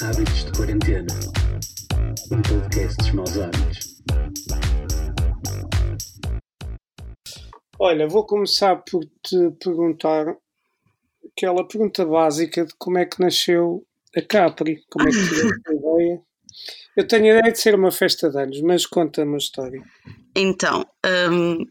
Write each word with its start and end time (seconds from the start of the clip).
Hábitos 0.00 0.44
de 0.44 0.52
Quarentena. 0.52 1.14
Um 2.30 2.40
podcast 2.42 2.96
dos 2.98 3.10
maus 3.10 3.38
hábitos. 3.38 4.02
Olha, 7.78 8.06
vou 8.06 8.24
começar 8.24 8.76
por 8.76 9.04
te 9.22 9.50
perguntar 9.62 10.36
aquela 11.26 11.66
pergunta 11.66 12.06
básica 12.06 12.64
de 12.64 12.72
como 12.78 12.98
é 12.98 13.04
que 13.04 13.20
nasceu 13.20 13.84
a 14.16 14.22
Capri, 14.22 14.84
como 14.88 15.08
é 15.08 15.10
que 15.10 15.18
tiveste 15.18 15.62
a 15.68 15.74
ideia. 15.74 16.22
Eu 16.96 17.08
tenho 17.08 17.24
a 17.24 17.38
ideia 17.38 17.52
de 17.52 17.58
ser 17.58 17.74
uma 17.74 17.90
festa 17.90 18.30
de 18.30 18.38
anos, 18.38 18.60
mas 18.60 18.86
conta-me 18.86 19.34
a 19.34 19.38
história. 19.38 19.82
Então, 20.36 20.86
hum, 21.32 21.66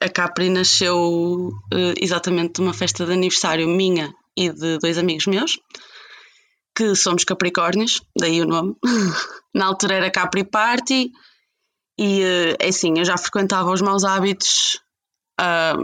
a 0.00 0.08
Capri 0.08 0.48
nasceu 0.48 1.52
eh, 1.72 1.94
exatamente 2.00 2.54
de 2.54 2.60
uma 2.62 2.72
festa 2.72 3.04
de 3.04 3.12
aniversário 3.12 3.68
minha 3.68 4.14
e 4.36 4.50
de 4.50 4.78
dois 4.78 4.98
amigos 4.98 5.26
meus, 5.26 5.58
que 6.76 6.94
somos 6.94 7.24
Capricórnios, 7.24 8.02
daí 8.18 8.40
o 8.40 8.46
nome. 8.46 8.76
Na 9.54 9.66
altura 9.66 9.94
era 9.94 10.10
Capri 10.10 10.44
Party, 10.44 11.12
e 11.98 12.22
eh, 12.22 12.56
é 12.58 12.68
assim, 12.68 12.98
eu 12.98 13.04
já 13.04 13.16
frequentava 13.16 13.70
os 13.70 13.80
maus 13.80 14.04
hábitos, 14.04 14.80
ah, 15.40 15.76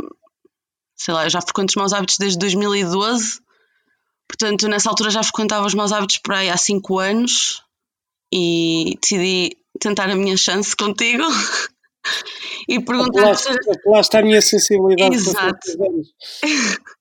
sei 0.97 1.15
lá, 1.15 1.25
eu 1.25 1.31
já 1.31 1.41
frequento 1.41 1.71
os 1.71 1.77
maus 1.77 1.93
hábitos 1.93 2.17
desde 2.19 2.39
2012, 2.39 3.41
portanto, 4.29 4.69
nessa 4.69 4.91
altura 4.91 5.11
já 5.11 5.23
frequentava 5.23 5.67
os 5.67 5.75
maus 5.75 5.93
hábitos 5.93 6.19
por 6.19 6.35
aí 6.35 6.51
há 6.51 6.57
5 6.57 6.99
anos 6.99 7.63
e 8.33 8.99
decidi 9.01 9.57
tentar 9.79 10.11
a 10.11 10.17
minha 10.17 10.37
chance 10.37 10.75
contigo 10.75 11.23
e 12.69 12.81
perguntar 12.81 13.23
Lá, 13.23 13.37
lá 13.87 14.01
está 14.01 14.19
a 14.19 14.23
minha 14.23 14.43
sensibilidade. 14.43 15.15
Exato. 15.15 15.59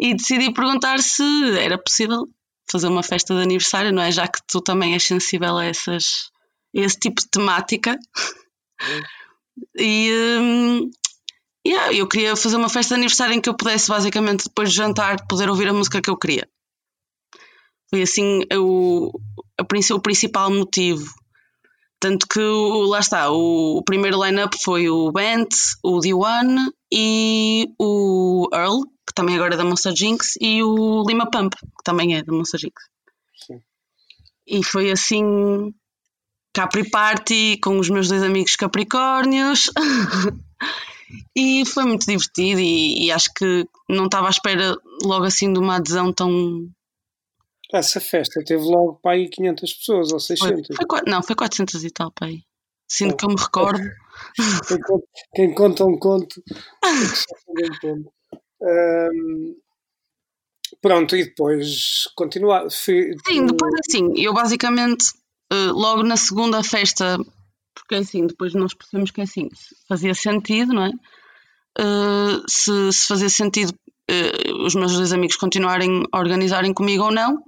e 0.00 0.14
decidi 0.14 0.52
perguntar 0.52 1.00
se 1.00 1.22
era 1.58 1.78
possível 1.78 2.28
fazer 2.70 2.88
uma 2.88 3.02
festa 3.02 3.34
de 3.34 3.42
aniversário, 3.42 3.92
não 3.92 4.02
é? 4.02 4.10
Já 4.10 4.26
que 4.26 4.40
tu 4.46 4.60
também 4.60 4.94
és 4.94 5.02
sensível 5.02 5.58
a, 5.58 5.64
essas, 5.64 6.30
a 6.76 6.80
esse 6.80 6.98
tipo 6.98 7.20
de 7.20 7.28
temática. 7.28 7.98
E 9.78 10.10
hum, 10.40 10.90
yeah, 11.66 11.92
eu 11.92 12.08
queria 12.08 12.34
fazer 12.34 12.56
uma 12.56 12.68
festa 12.68 12.94
de 12.94 13.00
aniversário 13.00 13.34
em 13.34 13.40
que 13.40 13.48
eu 13.48 13.56
pudesse, 13.56 13.88
basicamente, 13.88 14.44
depois 14.44 14.70
de 14.70 14.76
jantar, 14.76 15.26
poder 15.26 15.48
ouvir 15.48 15.68
a 15.68 15.74
música 15.74 16.00
que 16.00 16.10
eu 16.10 16.16
queria. 16.16 16.48
Foi 17.90 18.02
assim 18.02 18.40
o, 18.54 19.12
o 19.60 20.00
principal 20.00 20.50
motivo. 20.50 21.12
Tanto 22.00 22.26
que 22.26 22.40
lá 22.40 22.98
está, 22.98 23.30
o, 23.30 23.78
o 23.78 23.84
primeiro 23.84 24.24
line-up 24.24 24.56
foi 24.60 24.88
o 24.88 25.12
Bent, 25.12 25.54
o 25.84 26.00
D1 26.00 26.72
e 26.94 27.72
o 27.78 28.48
Earl, 28.52 28.82
que 29.06 29.14
também 29.14 29.34
agora 29.36 29.54
é 29.54 29.56
da 29.56 29.64
Monster 29.64 29.94
Jinx, 29.96 30.34
e 30.40 30.62
o 30.62 31.02
Lima 31.08 31.30
Pump, 31.30 31.54
que 31.56 31.82
também 31.82 32.16
é 32.16 32.22
da 32.22 32.32
Monster 32.32 32.60
Jinx. 32.60 32.74
Sim. 33.46 33.60
E 34.46 34.62
foi 34.62 34.90
assim 34.92 35.72
Capri 36.52 36.88
Party 36.90 37.58
com 37.62 37.78
os 37.78 37.88
meus 37.88 38.08
dois 38.08 38.22
amigos 38.22 38.56
Capricórnios. 38.56 39.70
e 41.36 41.64
foi 41.66 41.84
muito 41.84 42.06
divertido 42.06 42.60
e, 42.60 43.06
e 43.06 43.10
acho 43.12 43.30
que 43.34 43.66
não 43.88 44.04
estava 44.06 44.26
à 44.26 44.30
espera 44.30 44.76
logo 45.02 45.24
assim 45.24 45.52
de 45.52 45.58
uma 45.58 45.76
adesão 45.76 46.12
tão. 46.12 46.68
Essa 47.72 48.00
festa 48.00 48.42
teve 48.44 48.62
logo 48.64 48.94
para 49.02 49.12
aí 49.12 49.28
500 49.30 49.72
pessoas 49.72 50.12
ou 50.12 50.20
Foi, 50.20 50.36
600. 50.36 50.76
foi 50.76 50.86
qua- 50.86 51.02
não, 51.06 51.22
foi 51.22 51.34
400 51.34 51.82
e 51.84 51.90
tal, 51.90 52.12
pai. 52.12 52.42
Sinto 52.86 53.14
Oh. 53.14 53.16
que 53.16 53.24
eu 53.24 53.28
me 53.30 53.36
recordo. 53.40 53.80
Quem 54.66 54.80
conta, 54.80 55.06
quem 55.34 55.54
conta 55.54 55.84
um 55.84 55.98
conto, 55.98 56.42
um 57.48 57.54
pronto, 60.80 61.16
e 61.16 61.24
depois 61.24 62.08
continuar. 62.14 62.68
Fui- 62.70 63.14
Sim, 63.26 63.46
depois 63.46 63.72
assim, 63.86 64.12
eu 64.16 64.32
basicamente, 64.32 65.12
eh, 65.52 65.70
logo 65.72 66.02
na 66.02 66.16
segunda 66.16 66.62
festa, 66.62 67.18
porque 67.74 67.96
assim, 67.96 68.26
depois 68.26 68.54
nós 68.54 68.74
percebemos 68.74 69.10
que 69.10 69.20
assim, 69.20 69.48
fazia 69.88 70.14
sentido, 70.14 70.72
não 70.72 70.84
é? 70.86 70.90
Eh, 71.78 72.42
se, 72.48 72.92
se 72.92 73.06
fazia 73.08 73.28
sentido 73.30 73.74
eh, 74.08 74.52
os 74.64 74.74
meus 74.74 74.92
dois 74.94 75.12
amigos 75.12 75.36
continuarem 75.36 76.04
a 76.12 76.18
organizarem 76.18 76.74
comigo 76.74 77.04
ou 77.04 77.10
não, 77.12 77.42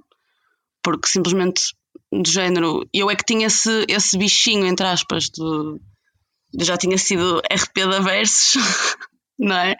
porque 0.83 1.07
simplesmente 1.07 1.73
do 2.11 2.29
género, 2.29 2.87
eu 2.93 3.09
é 3.09 3.15
que 3.15 3.25
tinha 3.25 3.47
esse, 3.47 3.85
esse 3.89 4.17
bichinho, 4.17 4.65
entre 4.65 4.85
aspas, 4.85 5.25
de 5.25 5.79
já 6.59 6.77
tinha 6.77 6.97
sido 6.97 7.41
RP 7.51 7.85
da 7.89 7.99
Versus, 7.99 8.55
não 9.37 9.55
é? 9.55 9.75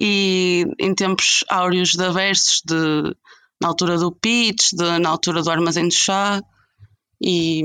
E 0.00 0.64
em 0.78 0.94
tempos 0.94 1.44
áureos 1.48 1.94
da 1.94 2.10
Versus, 2.10 2.62
de, 2.64 3.14
na 3.60 3.68
altura 3.68 3.98
do 3.98 4.12
pitch, 4.12 4.70
de- 4.72 4.98
na 4.98 5.08
altura 5.08 5.42
do 5.42 5.50
armazém 5.50 5.88
de 5.88 5.94
chá, 5.94 6.42
e, 7.22 7.62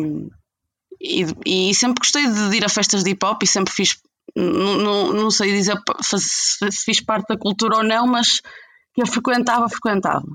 e, 0.99 1.69
e 1.69 1.75
sempre 1.75 1.99
gostei 1.99 2.25
de 2.27 2.57
ir 2.57 2.65
a 2.65 2.69
festas 2.69 3.03
de 3.03 3.11
hip 3.11 3.25
hop 3.25 3.43
e 3.43 3.47
sempre 3.47 3.73
fiz, 3.73 3.97
não, 4.35 5.13
não, 5.13 5.31
sei 5.31 5.51
dizer 5.51 5.77
se 6.01 6.85
fiz 6.85 7.01
parte 7.01 7.27
da 7.27 7.37
cultura 7.37 7.77
ou 7.77 7.83
não, 7.83 8.07
mas 8.07 8.39
que 8.93 9.01
eu 9.01 9.07
frequentava, 9.07 9.69
frequentava. 9.69 10.25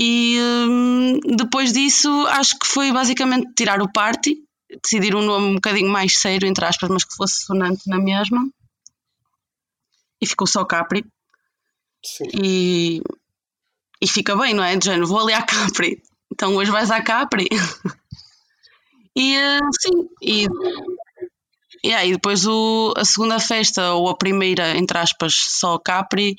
E 0.00 0.36
hum, 0.68 1.20
depois 1.36 1.72
disso, 1.72 2.10
acho 2.28 2.58
que 2.58 2.66
foi 2.66 2.92
basicamente 2.92 3.52
tirar 3.54 3.80
o 3.80 3.92
party, 3.92 4.36
decidir 4.82 5.14
um 5.14 5.22
nome 5.22 5.46
um 5.46 5.54
bocadinho 5.54 5.90
mais 5.90 6.14
sério, 6.14 6.46
entre 6.46 6.64
aspas, 6.64 6.88
mas 6.88 7.04
que 7.04 7.14
fosse 7.14 7.44
sonante 7.44 7.88
na 7.88 7.98
mesma. 7.98 8.48
E 10.20 10.26
ficou 10.26 10.46
só 10.46 10.64
Capri. 10.64 11.04
Sim. 12.04 12.24
E, 12.42 13.02
e 14.00 14.08
fica 14.08 14.36
bem, 14.36 14.54
não 14.54 14.64
é? 14.64 14.76
De 14.76 14.84
género, 14.84 15.06
vou 15.06 15.20
ali 15.20 15.32
à 15.32 15.42
Capri. 15.42 16.02
Então 16.32 16.54
hoje 16.56 16.70
vais 16.70 16.90
à 16.90 17.02
Capri. 17.02 17.48
e 19.16 19.36
eh, 19.36 19.58
sim, 19.80 20.08
e, 20.22 20.46
e 21.84 21.92
aí 21.92 22.12
depois 22.12 22.46
o, 22.46 22.94
a 22.96 23.04
segunda 23.04 23.38
festa, 23.38 23.92
ou 23.94 24.08
a 24.08 24.16
primeira, 24.16 24.76
entre 24.76 24.98
aspas, 24.98 25.34
só 25.34 25.78
Capri, 25.78 26.36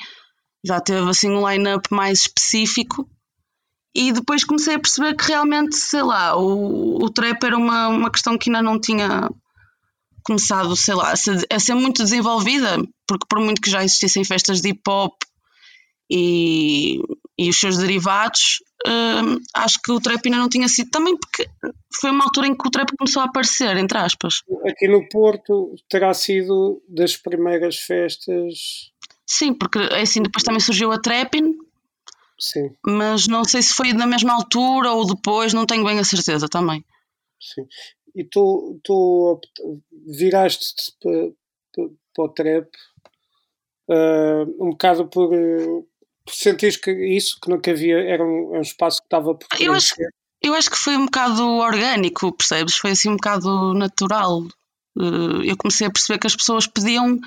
já 0.66 0.80
teve 0.80 1.10
assim 1.10 1.30
um 1.30 1.48
line-up 1.48 1.88
mais 1.92 2.22
específico. 2.22 3.08
E 3.96 4.12
depois 4.12 4.44
comecei 4.44 4.76
a 4.76 4.80
perceber 4.80 5.16
que 5.16 5.28
realmente, 5.28 5.76
sei 5.76 6.02
lá, 6.02 6.36
o, 6.36 7.04
o 7.04 7.10
trap 7.12 7.44
era 7.44 7.56
uma, 7.56 7.88
uma 7.90 8.12
questão 8.12 8.38
que 8.38 8.50
ainda 8.50 8.62
não 8.62 8.80
tinha 8.80 9.30
começado, 10.24 10.76
sei 10.76 10.96
lá, 10.96 11.12
a 11.12 11.60
ser, 11.60 11.76
muito 11.76 12.02
desenvolvida, 12.02 12.78
porque 13.08 13.26
por 13.30 13.40
muito 13.40 13.62
que 13.62 13.70
já 13.70 13.84
existissem 13.84 14.24
festas 14.24 14.62
de 14.62 14.70
hip 14.70 14.82
hop 14.88 15.14
e, 16.10 17.00
e 17.38 17.50
os 17.50 17.60
seus 17.60 17.78
derivados, 17.78 18.64
hum, 18.88 19.38
acho 19.54 19.80
que 19.82 19.92
o 19.92 20.00
trap 20.00 20.22
ainda 20.26 20.38
não 20.38 20.50
tinha 20.50 20.68
sido. 20.68 20.90
Também 20.90 21.16
porque 21.18 21.48
foi 22.00 22.10
uma 22.10 22.24
altura 22.24 22.48
em 22.48 22.56
que 22.56 22.68
o 22.68 22.72
trap 22.72 22.90
começou 22.98 23.22
a 23.22 23.26
aparecer, 23.26 23.78
entre 23.78 23.98
aspas. 23.98 24.42
Aqui 24.66 24.88
no 24.88 25.08
Porto 25.10 25.76
terá 25.90 26.14
sido 26.14 26.82
das 26.88 27.18
primeiras 27.18 27.78
festas. 27.78 28.92
Sim, 29.26 29.54
porque 29.54 29.80
assim 29.80 30.22
depois 30.22 30.44
também 30.44 30.60
surgiu 30.60 30.92
a 30.92 31.00
trapping, 31.00 31.56
Sim, 32.46 32.76
mas 32.86 33.26
não 33.26 33.46
sei 33.46 33.62
se 33.62 33.74
foi 33.74 33.94
na 33.94 34.06
mesma 34.06 34.34
altura 34.34 34.92
ou 34.92 35.06
depois, 35.08 35.54
não 35.54 35.66
tenho 35.66 35.86
bem 35.86 35.98
a 35.98 36.04
certeza 36.04 36.50
também. 36.50 36.84
sim. 37.40 37.66
E 38.14 38.24
tu, 38.26 38.80
tu 38.84 39.42
viraste-te 40.08 40.92
para, 41.00 41.32
para, 41.74 41.90
para 42.14 42.24
o 42.26 42.30
trap 42.30 42.68
ah, 43.90 44.44
um 44.60 44.72
bocado 44.72 45.08
por, 45.08 45.30
por 45.30 46.34
sentires 46.34 46.78
que 46.78 46.92
isso 46.92 47.40
que 47.42 47.50
nunca 47.50 47.72
havia 47.72 47.98
era 48.00 48.24
um, 48.24 48.56
é 48.56 48.60
um 48.60 48.62
espaço 48.62 49.00
que 49.00 49.08
estava 49.08 49.36
por 49.36 49.48
Eu 49.60 49.74
acho-. 49.74 49.96
Eu 50.42 50.54
acho 50.54 50.70
que 50.70 50.78
foi 50.78 50.98
um 50.98 51.06
bocado 51.06 51.42
orgânico, 51.42 52.30
percebes? 52.34 52.76
Foi 52.76 52.92
assim 52.92 53.10
um 53.10 53.16
bocado 53.16 53.74
natural. 53.74 54.44
Eh, 55.00 55.52
Eu 55.52 55.58
comecei 55.58 55.88
a 55.88 55.92
perceber 55.92 56.20
que 56.20 56.28
as 56.28 56.36
pessoas 56.36 56.68
pediam, 56.68 57.18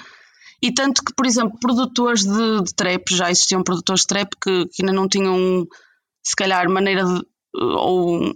e 0.63 0.73
tanto 0.73 1.03
que, 1.05 1.15
por 1.15 1.27
exemplo, 1.27 1.59
produtores 1.61 2.25
de, 2.25 2.63
de 2.63 2.75
trap, 2.75 3.03
já 3.11 3.31
existiam 3.31 3.63
produtores 3.63 4.03
de 4.03 4.09
trap 4.09 4.31
que, 4.43 4.67
que 4.67 4.83
ainda 4.83 4.93
não 4.93 5.09
tinham, 5.09 5.67
se 6.25 6.35
calhar, 6.37 6.69
maneira 6.71 7.05
de. 7.05 7.19
eh, 7.19 7.23
ou 7.55 8.35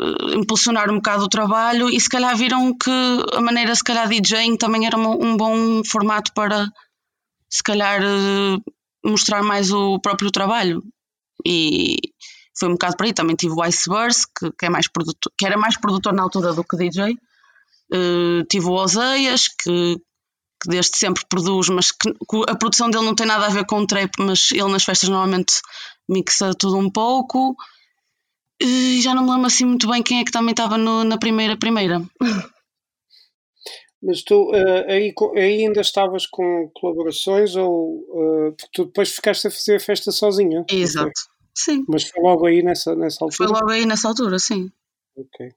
eh, 0.00 0.34
impulsionar 0.36 0.90
um 0.90 0.96
bocado 0.96 1.24
o 1.24 1.28
trabalho 1.28 1.90
e 1.90 2.00
se 2.00 2.08
calhar 2.08 2.36
viram 2.36 2.76
que 2.76 2.90
a 3.34 3.40
maneira 3.40 3.74
se 3.74 3.84
calhar 3.84 4.08
DJing 4.08 4.56
também 4.56 4.86
era 4.86 4.96
um 4.96 5.36
bom 5.36 5.82
formato 5.84 6.32
para 6.34 6.68
se 7.50 7.62
calhar 7.62 8.02
eh, 8.02 8.58
mostrar 9.04 9.42
mais 9.42 9.70
o 9.72 9.98
próprio 10.00 10.30
trabalho 10.30 10.82
e 11.46 11.96
foi 12.58 12.68
um 12.68 12.72
bocado 12.72 12.96
por 12.96 13.04
aí. 13.06 13.12
Também 13.12 13.36
tive 13.36 13.54
o 13.54 13.62
Iceverse, 13.62 14.26
que, 14.38 14.50
que, 14.58 14.66
é 14.66 14.70
mais 14.70 14.88
produtor, 14.88 15.32
que 15.36 15.46
era 15.46 15.56
mais 15.56 15.76
produtor 15.76 16.12
na 16.12 16.22
altura 16.22 16.52
do 16.52 16.64
que 16.64 16.76
DJ. 16.76 17.16
Eh, 17.92 18.44
tive 18.48 18.66
o 18.66 18.72
Oseias, 18.72 19.48
que, 19.48 19.96
que 20.64 20.68
desde 20.70 20.96
sempre 20.96 21.22
produz, 21.28 21.68
mas 21.68 21.92
que, 21.92 22.08
a 22.48 22.56
produção 22.56 22.90
dele 22.90 23.04
não 23.04 23.14
tem 23.14 23.26
nada 23.26 23.46
a 23.46 23.50
ver 23.50 23.66
com 23.66 23.80
o 23.80 23.86
trap, 23.86 24.10
mas 24.18 24.50
ele 24.50 24.68
nas 24.72 24.82
festas 24.84 25.08
normalmente 25.08 25.54
mixa 26.08 26.52
tudo 26.58 26.76
um 26.78 26.90
pouco. 26.90 27.54
E 28.60 29.00
já 29.02 29.14
não 29.14 29.24
me 29.24 29.30
lembro 29.30 29.46
assim 29.46 29.64
muito 29.66 29.88
bem 29.88 30.02
quem 30.02 30.20
é 30.20 30.24
que 30.24 30.30
também 30.32 30.52
estava 30.52 30.78
no- 30.78 31.04
na 31.04 31.18
primeira 31.18 31.56
primeira. 31.56 32.00
Mas 34.02 34.22
tu 34.22 34.50
eh, 34.54 34.92
aí, 34.92 35.14
aí 35.36 35.64
ainda 35.64 35.80
estavas 35.80 36.26
com 36.26 36.70
colaborações 36.74 37.56
ou 37.56 38.52
porque 38.56 38.68
tu 38.74 38.84
depois 38.86 39.10
ficaste 39.10 39.46
a 39.46 39.50
fazer 39.50 39.76
a 39.76 39.80
festa 39.80 40.12
sozinha? 40.12 40.64
Exato. 40.70 41.10
Sim. 41.56 41.84
Mas 41.88 42.04
foi 42.08 42.22
logo 42.22 42.46
aí 42.46 42.62
nessa, 42.62 42.94
nessa 42.94 43.18
Foi 43.32 43.46
altura? 43.46 43.60
logo 43.60 43.70
aí 43.70 43.86
nessa 43.86 44.08
altura, 44.08 44.38
sim. 44.38 44.70
Ok. 45.16 45.48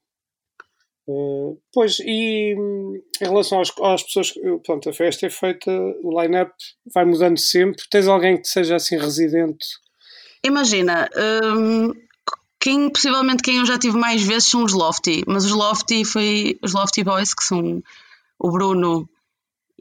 Uh, 1.10 1.58
pois, 1.72 2.00
e 2.00 2.54
em 2.54 3.24
relação 3.24 3.62
às, 3.62 3.72
às 3.80 4.02
pessoas, 4.02 4.34
pronto, 4.62 4.90
a 4.90 4.92
festa 4.92 5.24
é 5.24 5.30
feita, 5.30 5.70
o 6.02 6.20
line-up 6.20 6.52
vai 6.94 7.06
mudando 7.06 7.38
sempre. 7.38 7.82
Tens 7.90 8.06
alguém 8.06 8.36
que 8.36 8.46
seja 8.46 8.76
assim 8.76 8.98
residente? 8.98 9.66
Imagina, 10.44 11.08
hum, 11.56 11.94
quem, 12.60 12.90
possivelmente 12.90 13.42
quem 13.42 13.56
eu 13.56 13.64
já 13.64 13.78
tive 13.78 13.96
mais 13.96 14.22
vezes 14.22 14.50
são 14.50 14.62
os 14.64 14.74
Lofty, 14.74 15.24
mas 15.26 15.46
os 15.46 15.52
Lofty 15.52 16.04
foi 16.04 16.58
os 16.62 16.74
Lofty 16.74 17.02
Boys, 17.02 17.32
que 17.32 17.42
são 17.42 17.82
o 18.38 18.50
Bruno 18.50 19.08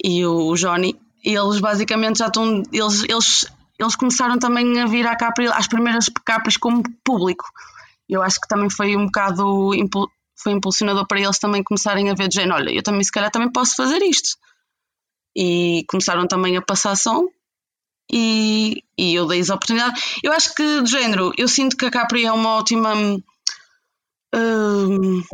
e 0.01 0.25
o 0.25 0.55
Johnny, 0.55 0.97
e 1.25 1.35
eles 1.35 1.59
basicamente 1.59 2.19
já 2.19 2.27
estão. 2.27 2.63
Eles, 2.71 3.03
eles, 3.03 3.47
eles 3.77 3.95
começaram 3.97 4.39
também 4.39 4.79
a 4.79 4.85
vir 4.85 5.05
à 5.05 5.17
Capri, 5.17 5.47
às 5.47 5.67
primeiras 5.67 6.07
Capris 6.23 6.55
como 6.55 6.83
público. 7.03 7.43
Eu 8.07 8.23
acho 8.23 8.39
que 8.39 8.47
também 8.47 8.69
foi 8.69 8.95
um 8.95 9.07
bocado 9.07 9.73
foi 10.37 10.53
impulsionador 10.53 11.07
para 11.07 11.19
eles 11.19 11.39
também 11.39 11.63
começarem 11.63 12.09
a 12.09 12.13
ver 12.13 12.27
de 12.27 12.35
género, 12.35 12.55
olha, 12.55 12.71
eu 12.71 12.83
também 12.83 13.03
se 13.03 13.11
calhar 13.11 13.31
também 13.31 13.51
posso 13.51 13.75
fazer 13.75 14.01
isto. 14.03 14.37
E 15.35 15.83
começaram 15.87 16.27
também 16.27 16.57
a 16.57 16.61
passar 16.61 16.95
som 16.95 17.27
e, 18.11 18.83
e 18.97 19.15
eu 19.15 19.27
dei-lhes 19.27 19.49
a 19.49 19.55
oportunidade. 19.55 19.99
Eu 20.23 20.31
acho 20.31 20.53
que, 20.55 20.81
de 20.81 20.89
género, 20.89 21.31
eu 21.37 21.47
sinto 21.47 21.75
que 21.75 21.85
a 21.85 21.91
Capri 21.91 22.25
é 22.25 22.31
uma 22.31 22.55
ótima. 22.55 22.93
hum, 22.95 23.21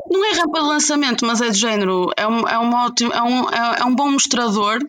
não 0.09 0.25
é 0.25 0.35
rampa 0.35 0.59
de 0.61 0.67
lançamento, 0.67 1.25
mas 1.25 1.41
é 1.41 1.49
de 1.49 1.59
género. 1.59 2.09
É 2.17 2.27
um, 2.27 2.47
é 2.47 2.57
uma 2.57 2.85
ótima, 2.85 3.13
é 3.13 3.21
um, 3.21 3.49
é, 3.49 3.79
é 3.81 3.85
um 3.85 3.95
bom 3.95 4.11
mostrador 4.11 4.79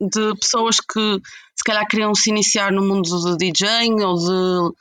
de 0.00 0.34
pessoas 0.38 0.76
que 0.78 1.20
se 1.56 1.64
calhar 1.64 1.86
queriam 1.88 2.14
se 2.14 2.30
iniciar 2.30 2.70
no 2.70 2.82
mundo 2.82 3.08
do 3.08 3.36
DJing 3.36 4.00
ou, 4.02 4.16
de, 4.16 4.76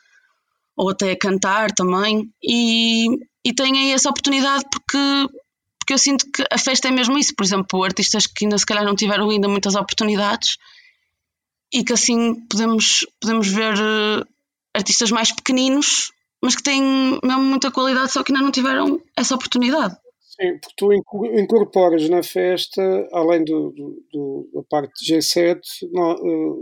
ou 0.75 0.89
até 0.89 1.15
cantar 1.15 1.71
também. 1.71 2.29
E, 2.43 3.07
e 3.49 3.53
têm 3.53 3.77
aí 3.77 3.91
essa 3.93 4.09
oportunidade 4.09 4.63
porque. 4.71 4.97
Porque 5.79 5.93
eu 5.93 5.97
sinto 5.97 6.29
que 6.33 6.43
a 6.51 6.57
festa 6.57 6.89
é 6.89 6.91
mesmo 6.91 7.17
isso. 7.17 7.33
Por 7.33 7.45
exemplo, 7.45 7.81
artistas 7.81 8.27
que 8.27 8.43
ainda 8.43 8.57
se 8.57 8.65
calhar 8.65 8.83
não 8.83 8.93
tiveram 8.93 9.29
ainda 9.29 9.47
muitas 9.47 9.73
oportunidades 9.73 10.57
e 11.73 11.81
que 11.81 11.93
assim 11.93 12.35
podemos, 12.49 13.05
podemos 13.21 13.47
ver 13.47 13.73
eh, 13.77 14.23
artistas 14.73 15.11
mais 15.11 15.31
pequeninos, 15.31 16.11
mas 16.43 16.57
que 16.57 16.63
têm 16.63 16.81
mesmo 17.23 17.41
muita 17.41 17.71
qualidade, 17.71 18.11
só 18.11 18.21
que 18.21 18.33
ainda 18.33 18.43
não 18.43 18.51
tiveram 18.51 19.01
essa 19.15 19.33
oportunidade. 19.35 19.95
Sim, 20.19 20.59
porque 20.59 20.75
tu 20.77 20.91
inco- 20.93 21.25
incorporas 21.39 22.09
na 22.09 22.21
festa, 22.21 22.81
além 23.13 23.45
do, 23.45 23.71
do- 23.71 24.03
do- 24.11 24.49
da 24.55 24.63
parte 24.69 25.05
de 25.05 25.15
G7, 25.15 25.59
não, 25.93 26.11
eh, 26.11 26.55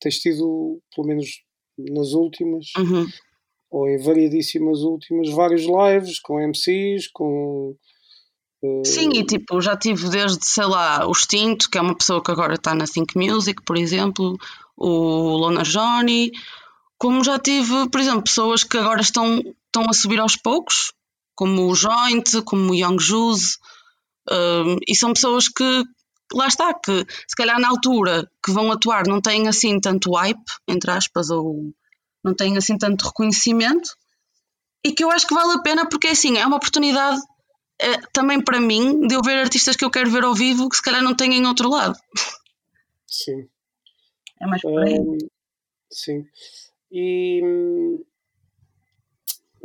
tens 0.00 0.18
tido, 0.18 0.80
pelo 0.96 1.08
menos 1.08 1.28
nas 1.78 2.12
últimas, 2.14 2.66
Uhum. 2.78 3.06
Ou 3.72 3.88
em 3.88 3.96
variedíssimas 3.96 4.80
últimas, 4.80 5.30
vários 5.30 5.62
lives 5.62 6.20
com 6.20 6.38
MCs, 6.38 7.08
com. 7.08 7.74
eh, 8.62 8.82
Sim, 8.84 9.08
e 9.14 9.24
tipo, 9.24 9.60
já 9.62 9.74
tive 9.76 10.10
desde, 10.10 10.44
sei 10.44 10.66
lá, 10.66 11.06
o 11.06 11.12
Extinto, 11.12 11.70
que 11.70 11.78
é 11.78 11.80
uma 11.80 11.96
pessoa 11.96 12.22
que 12.22 12.30
agora 12.30 12.54
está 12.54 12.74
na 12.74 12.84
Think 12.84 13.16
Music, 13.16 13.62
por 13.64 13.78
exemplo, 13.78 14.36
o 14.76 15.36
Lona 15.38 15.62
Johnny, 15.62 16.30
como 16.98 17.24
já 17.24 17.38
tive, 17.38 17.88
por 17.88 17.98
exemplo, 17.98 18.24
pessoas 18.24 18.62
que 18.62 18.76
agora 18.76 19.00
estão, 19.00 19.38
estão 19.38 19.88
a 19.88 19.94
subir 19.94 20.20
aos 20.20 20.36
poucos, 20.36 20.92
como 21.34 21.70
o 21.70 21.74
Joint, 21.74 22.42
como 22.44 22.72
o 22.72 22.74
Young 22.74 23.00
Juice, 23.00 23.56
um, 24.30 24.76
e 24.86 24.94
são 24.94 25.14
pessoas 25.14 25.48
que, 25.48 25.82
lá 26.34 26.46
está, 26.46 26.74
que 26.74 27.06
se 27.26 27.34
calhar 27.34 27.58
na 27.58 27.70
altura 27.70 28.30
que 28.44 28.52
vão 28.52 28.70
atuar 28.70 29.06
não 29.08 29.20
têm 29.20 29.48
assim 29.48 29.80
tanto 29.80 30.12
hype, 30.12 30.44
entre 30.68 30.90
aspas, 30.90 31.30
ou 31.30 31.72
não 32.24 32.34
têm 32.34 32.56
assim 32.56 32.76
tanto 32.78 33.06
reconhecimento, 33.06 33.96
e 34.84 34.92
que 34.92 35.04
eu 35.04 35.10
acho 35.10 35.26
que 35.26 35.34
vale 35.34 35.52
a 35.54 35.62
pena 35.62 35.88
porque 35.88 36.08
assim, 36.08 36.38
é 36.38 36.46
uma 36.46 36.56
oportunidade 36.56 37.20
eh, 37.80 38.00
também 38.12 38.42
para 38.42 38.60
mim 38.60 39.06
de 39.06 39.14
eu 39.14 39.22
ver 39.22 39.38
artistas 39.38 39.76
que 39.76 39.84
eu 39.84 39.90
quero 39.90 40.10
ver 40.10 40.24
ao 40.24 40.34
vivo 40.34 40.68
que 40.68 40.76
se 40.76 40.82
calhar 40.82 41.02
não 41.02 41.14
têm 41.16 41.34
em 41.34 41.46
outro 41.46 41.68
lado. 41.68 41.98
Sim. 43.06 43.48
É 44.40 44.46
mais 44.46 44.62
por 44.62 44.82
aí. 44.82 44.98
Hum, 44.98 45.18
sim. 45.90 46.26
E. 46.90 47.40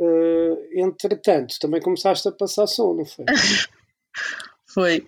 eh, 0.00 0.80
entretanto, 0.80 1.58
também 1.60 1.80
começaste 1.80 2.28
a 2.28 2.32
passar 2.32 2.66
som, 2.66 2.94
não 2.94 3.04
foi? 3.04 3.24
Foi. 4.66 5.04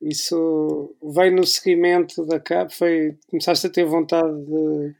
Isso 0.00 0.94
veio 1.02 1.34
no 1.34 1.44
seguimento 1.46 2.24
da 2.24 2.38
CAP, 2.38 2.72
foi, 2.72 3.18
começaste 3.28 3.66
a 3.66 3.70
ter 3.70 3.84
vontade 3.84 4.44
de. 4.44 4.94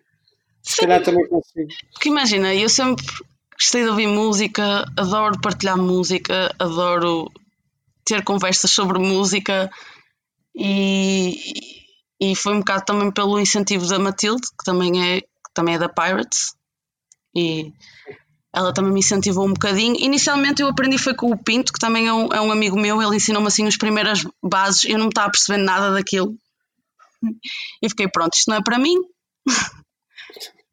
Se 0.66 0.76
calhar 0.78 1.02
também 1.02 1.26
consigo. 1.28 1.68
Porque 1.92 2.08
imagina, 2.08 2.52
eu 2.52 2.68
sempre 2.68 3.06
gostei 3.54 3.84
de 3.84 3.88
ouvir 3.88 4.08
música, 4.08 4.84
adoro 4.96 5.40
partilhar 5.40 5.78
música, 5.78 6.52
adoro 6.58 7.30
ter 8.04 8.24
conversas 8.24 8.72
sobre 8.72 8.98
música 8.98 9.70
e, 10.54 11.36
e 12.20 12.34
foi 12.34 12.54
um 12.54 12.58
bocado 12.58 12.84
também 12.84 13.12
pelo 13.12 13.38
incentivo 13.38 13.86
da 13.86 13.98
Matilde, 13.98 14.42
que 14.42 14.64
também 14.64 15.14
é, 15.14 15.20
que 15.20 15.54
também 15.54 15.76
é 15.76 15.78
da 15.78 15.88
Pirates, 15.88 16.54
e 17.34 17.72
ela 18.52 18.74
também 18.74 18.92
me 18.92 19.00
incentivou 19.00 19.46
um 19.46 19.52
bocadinho. 19.52 19.94
Inicialmente 20.00 20.62
eu 20.62 20.68
aprendi 20.68 20.98
foi 20.98 21.14
com 21.14 21.30
o 21.30 21.38
Pinto, 21.38 21.72
que 21.72 21.78
também 21.78 22.08
é 22.08 22.12
um, 22.12 22.32
é 22.32 22.40
um 22.40 22.50
amigo 22.50 22.78
meu, 22.78 23.00
ele 23.00 23.16
ensinou-me 23.16 23.46
assim 23.46 23.66
as 23.66 23.76
primeiras 23.76 24.26
bases, 24.42 24.84
eu 24.84 24.98
não 24.98 25.04
me 25.04 25.10
estava 25.10 25.28
a 25.28 25.30
perceber 25.30 25.58
nada 25.62 25.92
daquilo. 25.92 26.36
E 27.80 27.88
fiquei, 27.88 28.08
pronto, 28.08 28.34
isto 28.34 28.48
não 28.50 28.56
é 28.56 28.62
para 28.62 28.78
mim. 28.78 28.96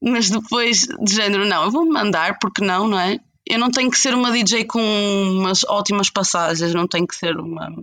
Mas 0.06 0.30
depois, 0.30 0.86
de 1.02 1.16
género, 1.16 1.46
não, 1.46 1.64
eu 1.64 1.72
vou-me 1.72 1.90
mandar, 1.90 2.38
porque 2.38 2.62
não, 2.62 2.90
não 2.90 3.00
é? 3.00 3.18
Eu 3.48 3.58
não 3.58 3.72
tenho 3.72 3.90
que 3.90 3.98
ser 3.98 4.14
uma 4.14 4.34
DJ 4.34 4.66
com 4.66 4.82
umas 4.82 5.64
ótimas 5.64 6.10
passagens, 6.10 6.74
não 6.74 6.86
tenho 6.86 7.08
que 7.08 7.16
ser 7.16 7.38
uma, 7.38 7.74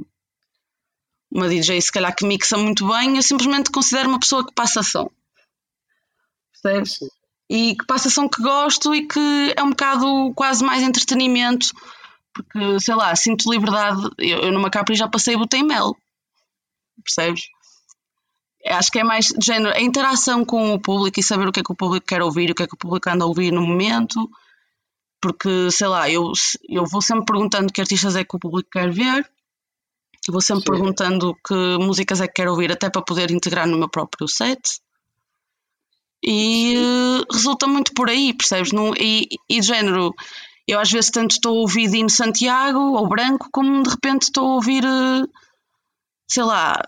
uma 1.32 1.48
DJ, 1.48 1.80
se 1.80 1.90
calhar, 1.90 2.14
que 2.14 2.26
mixa 2.26 2.58
muito 2.58 2.86
bem, 2.86 3.16
eu 3.16 3.22
simplesmente 3.22 3.70
considero 3.70 4.10
uma 4.10 4.20
pessoa 4.20 4.46
que 4.46 4.52
passa 4.52 4.82
som. 4.82 5.08
Percebes? 6.52 6.98
Sim. 6.98 7.08
E 7.48 7.74
que 7.74 7.86
passa 7.86 8.10
som 8.10 8.28
que 8.28 8.42
gosto 8.42 8.94
e 8.94 9.08
que 9.08 9.54
é 9.56 9.62
um 9.62 9.70
bocado 9.70 10.32
quase 10.34 10.62
mais 10.62 10.82
entretenimento, 10.82 11.72
porque, 12.34 12.80
sei 12.80 12.94
lá, 12.94 13.16
sinto 13.16 13.50
liberdade. 13.50 14.02
Eu, 14.18 14.40
eu 14.40 14.52
numa 14.52 14.70
Capri 14.70 14.94
já 14.94 15.08
passei 15.08 15.38
botei 15.38 15.62
mel, 15.62 15.96
percebes? 17.02 17.44
Acho 18.66 18.92
que 18.92 18.98
é 18.98 19.04
mais 19.04 19.26
de 19.26 19.44
género 19.44 19.74
a 19.74 19.80
interação 19.80 20.44
com 20.44 20.74
o 20.74 20.80
público 20.80 21.18
e 21.18 21.22
saber 21.22 21.48
o 21.48 21.52
que 21.52 21.60
é 21.60 21.62
que 21.62 21.72
o 21.72 21.76
público 21.76 22.06
quer 22.06 22.22
ouvir, 22.22 22.50
o 22.50 22.54
que 22.54 22.62
é 22.62 22.66
que 22.66 22.74
o 22.74 22.78
público 22.78 23.08
anda 23.08 23.24
a 23.24 23.28
ouvir 23.28 23.50
no 23.50 23.62
momento, 23.62 24.28
porque 25.20 25.70
sei 25.70 25.88
lá, 25.88 26.10
eu, 26.10 26.32
eu 26.68 26.84
vou 26.86 27.00
sempre 27.00 27.24
perguntando 27.26 27.72
que 27.72 27.80
artistas 27.80 28.16
é 28.16 28.24
que 28.24 28.36
o 28.36 28.38
público 28.38 28.68
quer 28.70 28.90
ver, 28.90 29.30
vou 30.28 30.40
sempre 30.40 30.64
Sim. 30.64 30.72
perguntando 30.72 31.34
que 31.46 31.54
músicas 31.78 32.20
é 32.20 32.26
que 32.26 32.34
quer 32.34 32.48
ouvir, 32.48 32.72
até 32.72 32.90
para 32.90 33.02
poder 33.02 33.30
integrar 33.30 33.66
no 33.66 33.78
meu 33.78 33.88
próprio 33.88 34.28
set. 34.28 34.80
E 36.22 36.74
eh, 36.76 37.24
resulta 37.32 37.66
muito 37.66 37.92
por 37.94 38.10
aí, 38.10 38.34
percebes? 38.34 38.72
Não, 38.72 38.92
e, 38.94 39.28
e 39.48 39.60
de 39.60 39.66
género, 39.66 40.14
eu 40.66 40.78
às 40.78 40.90
vezes 40.90 41.10
tanto 41.10 41.32
estou 41.32 41.56
a 41.56 41.60
ouvir 41.60 41.90
Dino 41.90 42.10
Santiago 42.10 42.78
ou 42.78 43.08
Branco, 43.08 43.48
como 43.50 43.82
de 43.82 43.90
repente 43.90 44.22
estou 44.24 44.46
a 44.46 44.54
ouvir, 44.54 44.84
eh, 44.84 45.26
sei 46.28 46.44
lá, 46.44 46.82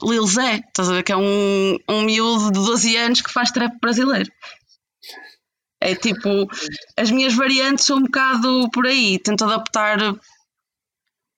Lil 0.00 0.26
Zé, 0.26 0.56
estás 0.56 0.88
a 0.88 0.94
ver? 0.94 1.02
Que 1.02 1.12
é 1.12 1.16
um, 1.16 1.76
um 1.88 2.02
miúdo 2.02 2.46
de 2.52 2.64
12 2.64 2.96
anos 2.96 3.20
que 3.20 3.32
faz 3.32 3.50
trap 3.50 3.78
brasileiro. 3.80 4.30
É 5.80 5.94
tipo, 5.96 6.28
as 6.96 7.10
minhas 7.10 7.34
variantes 7.34 7.84
são 7.84 7.98
um 7.98 8.02
bocado 8.02 8.70
por 8.72 8.86
aí, 8.86 9.18
tento 9.18 9.44
adaptar 9.44 9.98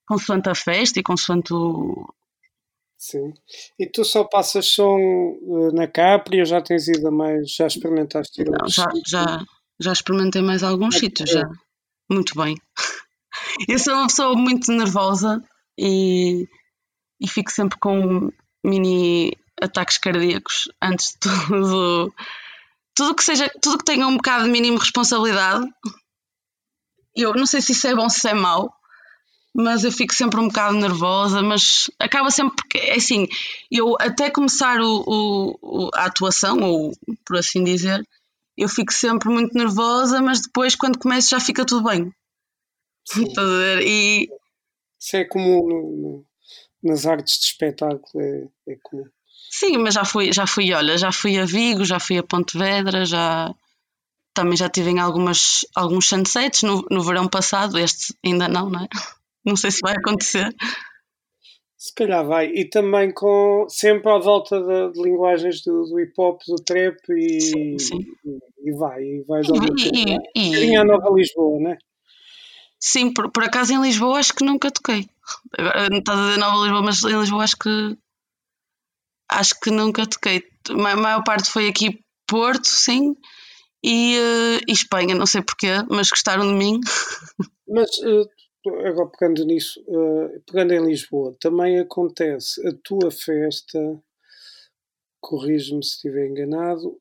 consoante 0.07 0.51
a 0.51 0.55
festa 0.55 1.01
e 1.01 1.03
consoante 1.03 1.53
o. 1.55 2.07
Sim. 2.99 3.33
E 3.79 3.87
tu 3.87 4.05
só 4.05 4.25
passas 4.25 4.67
som 4.67 4.99
eh, 4.99 5.75
na 5.75 5.87
Capri 5.87 6.41
ou 6.41 6.47
já 6.47 6.61
tens 6.61 6.89
ido 6.89 7.09
a 7.09 7.11
mais, 7.11 7.55
já 7.55 7.67
experimentaste 7.67 8.43
ir 8.43 8.51
Não, 8.51 8.69
já, 8.69 8.87
já, 9.07 9.45
já 9.81 9.93
experimentei 9.93 10.43
mais 10.43 10.63
alguns 10.63 10.99
sítios, 10.99 11.31
já. 11.31 11.49
Muito 12.11 12.35
bem. 12.35 12.55
Eu 13.69 13.79
sou 13.79 13.95
uma 13.95 14.07
pessoa 14.07 14.35
muito 14.37 14.71
nervosa 14.73 15.43
e, 15.79 16.47
e 17.21 17.29
fico 17.29 17.51
sempre 17.51 17.79
com 17.79 18.31
mini 18.65 19.37
ataques 19.61 19.99
cardíacos 19.99 20.69
antes 20.83 21.13
de 21.13 21.19
tudo. 21.21 22.15
Tudo 22.95 23.15
que 23.15 23.25
seja, 23.25 23.51
tudo 23.61 23.79
que 23.79 23.85
tenha 23.85 24.07
um 24.07 24.17
bocado 24.17 24.45
de 24.45 24.51
mínimo 24.51 24.79
responsabilidade. 24.79 25.67
Eu 27.17 27.33
não 27.35 27.47
sei 27.47 27.61
se 27.61 27.73
isso 27.73 27.87
é 27.87 27.95
bom, 27.95 28.09
se 28.09 28.29
é 28.29 28.35
mau, 28.35 28.73
mas 29.55 29.85
eu 29.85 29.93
fico 29.93 30.13
sempre 30.15 30.41
um 30.41 30.49
bocado 30.49 30.77
nervosa, 30.77 31.43
mas 31.43 31.91
acaba 31.99 32.31
sempre 32.31 32.57
porque, 32.57 32.79
é 32.79 32.97
assim, 32.97 33.29
eu 33.71 33.97
até 34.01 34.31
começar 34.31 34.81
o, 34.81 35.57
o- 35.63 35.91
a 35.95 36.07
atuação, 36.07 36.59
ou 36.61 36.93
por 37.25 37.37
assim 37.39 37.63
dizer, 37.63 38.05
eu 38.57 38.69
fico 38.69 38.93
sempre 38.93 39.29
muito 39.29 39.57
nervosa, 39.57 40.21
mas 40.21 40.41
depois 40.41 40.75
quando 40.75 40.99
começo 40.99 41.31
já 41.31 41.41
fica 41.41 41.65
tudo 41.65 41.85
bem. 41.89 42.13
Sim. 43.07 43.33
E 43.83 44.29
Isso 44.99 45.17
é 45.17 45.25
no- 45.35 46.25
nas 46.85 47.07
artes 47.07 47.39
de 47.39 47.47
espetáculo, 47.47 48.23
é, 48.23 48.47
é 48.69 48.77
comum. 48.83 49.05
sim, 49.51 49.79
mas 49.79 49.95
já 49.95 50.05
fui, 50.05 50.33
já 50.33 50.47
fui, 50.47 50.73
olha, 50.73 50.99
já 50.99 51.11
fui 51.11 51.39
a 51.39 51.45
Vigo, 51.45 51.85
já 51.85 51.99
fui 51.99 52.19
a 52.19 52.23
Pontevedra, 52.23 53.05
já, 53.05 53.55
também 54.35 54.57
já 54.57 54.69
tive 54.69 54.91
em 54.91 54.99
algumas, 54.99 55.65
alguns 55.75 56.09
sunsets 56.09 56.63
no, 56.63 56.85
no 56.91 57.03
verão 57.03 57.29
passado, 57.29 57.79
este 57.79 58.15
ainda 58.25 58.49
não, 58.49 58.69
não 58.69 58.85
é? 58.85 58.89
Não 59.47 59.57
sei 59.57 59.71
se 59.71 59.81
vai 59.83 59.95
acontecer. 59.95 60.49
Se 61.77 61.95
calhar 61.95 62.27
vai. 62.27 62.47
E 62.47 62.65
também 62.65 63.13
com 63.13 63.67
sempre 63.69 64.11
à 64.11 64.19
volta 64.19 64.59
de, 64.59 64.93
de 64.95 65.03
linguagens 65.03 65.63
do, 65.63 65.85
do, 65.85 66.01
hip 66.01 66.15
hop, 66.17 66.41
do 66.49 66.57
trap 66.65 66.97
e, 67.11 67.41
sim, 67.43 67.79
sim. 67.79 67.99
e, 68.25 68.71
e 68.71 68.73
vai. 68.73 69.03
E 69.03 69.23
vais 69.29 69.47
ao 69.51 69.57
e, 69.57 70.17
e, 70.35 70.71
e, 70.71 70.77
a 70.77 70.83
Nova 70.83 71.11
Lisboa, 71.15 71.61
né? 71.61 71.77
Sim, 72.81 73.13
por, 73.13 73.31
por 73.31 73.45
acaso 73.45 73.75
em 73.75 73.83
Lisboa 73.83 74.19
acho 74.19 74.35
que 74.35 74.47
nunca 74.47 74.71
toquei. 74.71 75.07
Agora 75.59 75.99
estás 75.99 76.19
a 76.19 76.23
dizer 76.23 76.39
Nova 76.39 76.63
Lisboa, 76.63 76.83
mas 76.83 77.03
em 77.03 77.21
Lisboa 77.21 77.45
acho 77.45 77.57
que 77.57 77.97
acho 79.31 79.61
que 79.61 79.71
nunca 79.71 80.07
toquei. 80.07 80.43
A 80.71 80.97
maior 80.97 81.23
parte 81.25 81.51
foi 81.51 81.69
aqui 81.69 82.01
Porto, 82.27 82.67
sim, 82.67 83.15
e, 83.85 84.17
uh, 84.17 84.61
e 84.67 84.73
Espanha, 84.73 85.15
não 85.15 85.27
sei 85.27 85.43
porquê, 85.43 85.69
mas 85.91 86.09
gostaram 86.09 86.47
de 86.47 86.55
mim. 86.55 86.81
Mas 87.67 87.91
uh, 87.99 88.29
agora 88.87 89.11
pegando 89.19 89.45
nisso, 89.47 89.83
uh, 89.89 90.29
pegando 90.47 90.75
em 90.75 90.87
Lisboa, 90.87 91.35
também 91.41 91.79
acontece 91.79 92.61
a 92.69 92.73
tua 92.85 93.11
festa, 93.11 93.79
corrijo-me 95.19 95.83
se 95.83 95.95
estiver 95.95 96.29
enganado, 96.29 97.01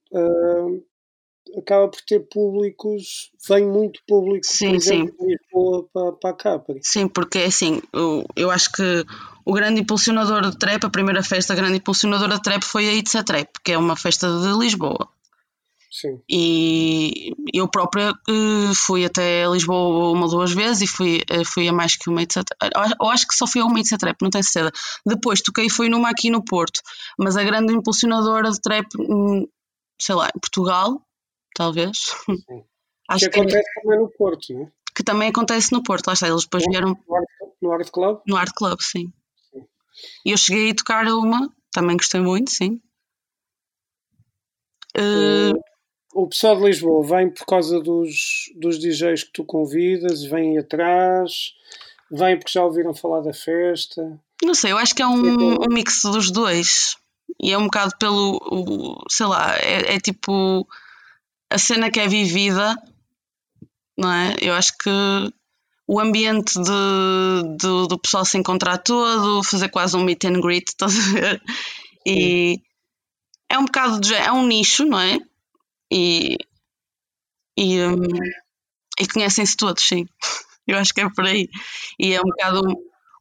acaba 1.57 1.87
por 1.87 2.01
ter 2.01 2.19
públicos, 2.21 3.31
vem 3.47 3.65
muito 3.65 4.01
público, 4.07 4.45
sim, 4.45 4.69
por 4.69 4.75
exemplo, 4.75 5.15
sim. 5.19 5.25
de 5.25 5.33
Lisboa 5.33 5.87
para, 5.93 6.11
para 6.13 6.33
cá. 6.35 6.59
Para 6.59 6.75
sim, 6.81 7.07
porque 7.07 7.39
é 7.39 7.45
assim, 7.45 7.81
eu, 7.91 8.25
eu 8.35 8.51
acho 8.51 8.71
que 8.71 9.05
o 9.45 9.53
grande 9.53 9.81
impulsionador 9.81 10.49
de 10.49 10.57
trap, 10.57 10.85
a 10.85 10.89
primeira 10.89 11.23
festa 11.23 11.55
grande 11.55 11.77
impulsionadora 11.77 12.35
de 12.35 12.41
trap 12.41 12.63
foi 12.63 12.87
a 12.87 12.93
Itza 12.93 13.23
Trap, 13.23 13.49
que 13.63 13.73
é 13.73 13.77
uma 13.77 13.95
festa 13.95 14.27
de 14.27 14.57
Lisboa. 14.57 15.09
Sim. 15.93 16.19
E 16.27 17.35
eu 17.53 17.67
própria 17.67 18.11
uh, 18.11 18.75
fui 18.75 19.05
até 19.05 19.45
Lisboa 19.47 20.11
uma 20.11 20.23
ou 20.25 20.29
duas 20.29 20.51
vezes 20.51 20.81
e 20.81 20.87
fui, 20.87 21.21
uh, 21.31 21.45
fui 21.45 21.67
a 21.67 21.73
mais 21.73 21.95
que 21.95 22.09
uma 22.09 22.23
etc. 22.23 22.43
Eu 22.99 23.09
acho 23.09 23.27
que 23.27 23.35
só 23.35 23.45
fui 23.45 23.61
a 23.61 23.65
uma 23.65 23.79
etc. 23.79 23.99
Não 24.19 24.31
tenho 24.31 24.43
certeza. 24.43 24.71
Depois 25.05 25.41
toquei 25.41 25.69
foi 25.69 25.89
numa 25.89 26.09
aqui 26.09 26.31
no 26.31 26.43
Porto, 26.43 26.81
mas 27.19 27.37
a 27.37 27.43
grande 27.43 27.73
impulsionadora 27.73 28.49
de 28.49 28.59
trap, 28.59 28.87
hum, 28.97 29.47
sei 30.01 30.15
lá, 30.15 30.29
em 30.35 30.39
Portugal, 30.39 30.99
talvez. 31.55 31.97
Sim. 32.25 32.63
Acho 33.09 33.25
que, 33.25 33.31
que 33.31 33.39
acontece 33.39 33.69
é, 33.69 33.81
também 33.81 33.99
no 33.99 34.09
Porto, 34.09 34.53
não 34.53 34.63
é? 34.63 34.71
Que 34.95 35.03
também 35.03 35.29
acontece 35.29 35.71
no 35.73 35.83
Porto, 35.83 36.07
lá 36.07 36.13
está. 36.13 36.27
Eles 36.27 36.43
depois 36.43 36.63
vieram. 36.65 36.97
No 37.61 37.71
Art 37.71 37.89
Club? 37.89 38.21
No 38.27 38.37
Art 38.37 38.51
Club, 38.55 38.79
sim. 38.81 39.11
E 40.25 40.31
eu 40.31 40.37
cheguei 40.37 40.71
a 40.71 40.75
tocar 40.75 41.05
uma, 41.07 41.51
também 41.71 41.97
gostei 41.97 42.21
muito, 42.21 42.51
sim. 42.51 42.81
Uh, 44.97 45.59
o 46.13 46.27
pessoal 46.27 46.55
de 46.55 46.65
Lisboa 46.65 47.05
vem 47.05 47.29
por 47.29 47.45
causa 47.45 47.79
dos, 47.79 48.51
dos 48.55 48.79
DJs 48.79 49.23
que 49.23 49.33
tu 49.33 49.43
convidas, 49.43 50.23
vêm 50.23 50.57
atrás, 50.57 51.53
vêm 52.11 52.37
porque 52.37 52.51
já 52.51 52.63
ouviram 52.63 52.93
falar 52.93 53.21
da 53.21 53.33
festa. 53.33 54.19
Não 54.43 54.53
sei, 54.53 54.71
eu 54.71 54.77
acho 54.77 54.93
que 54.93 55.01
é 55.01 55.07
um, 55.07 55.63
um 55.63 55.73
mix 55.73 56.01
dos 56.03 56.29
dois. 56.29 56.95
E 57.41 57.51
é 57.51 57.57
um 57.57 57.65
bocado 57.65 57.93
pelo, 57.97 59.03
sei 59.09 59.25
lá, 59.25 59.55
é, 59.57 59.95
é, 59.95 59.99
tipo 59.99 60.67
a 61.53 61.57
cena 61.57 61.91
que 61.91 61.99
é 61.99 62.07
vivida, 62.07 62.75
não 63.97 64.11
é? 64.11 64.35
Eu 64.41 64.53
acho 64.53 64.77
que 64.77 64.89
o 65.87 65.99
ambiente 65.99 66.53
de, 66.53 67.57
de 67.57 67.87
do 67.87 67.99
pessoal 67.99 68.25
se 68.25 68.37
encontrar 68.37 68.77
todo, 68.79 69.43
fazer 69.43 69.69
quase 69.69 69.95
um 69.95 70.03
meet 70.03 70.25
and 70.25 70.41
greet, 70.41 70.69
estás 70.69 70.97
a 70.97 71.11
ver? 71.11 71.41
E 72.05 72.61
é 73.49 73.57
um 73.57 73.65
bocado 73.65 73.99
de, 73.99 74.13
é 74.13 74.31
um 74.31 74.45
nicho, 74.47 74.85
não 74.85 74.99
é? 74.99 75.19
e, 75.93 76.37
e, 77.55 77.79
um, 77.83 78.01
e 78.99 79.07
conhecem-se 79.07 79.55
todos, 79.55 79.83
sim. 79.83 80.07
Eu 80.65 80.77
acho 80.79 80.93
que 80.93 81.01
é 81.01 81.09
por 81.09 81.25
aí. 81.25 81.49
E 81.99 82.13
é 82.13 82.19
um 82.19 82.23
bocado 82.23 82.61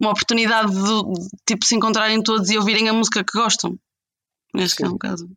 uma 0.01 0.11
oportunidade 0.11 0.73
de, 0.73 0.81
de 0.81 1.29
tipo 1.47 1.65
se 1.65 1.77
encontrarem 1.77 2.23
todos 2.23 2.49
e 2.51 2.57
ouvirem 2.57 2.89
a 2.89 2.93
música 2.93 3.23
que 3.23 3.39
gostam. 3.39 3.79
Acho 4.55 4.77
que 4.77 4.85
é 4.85 4.89
um 4.89 4.93
bocado. 4.93 5.29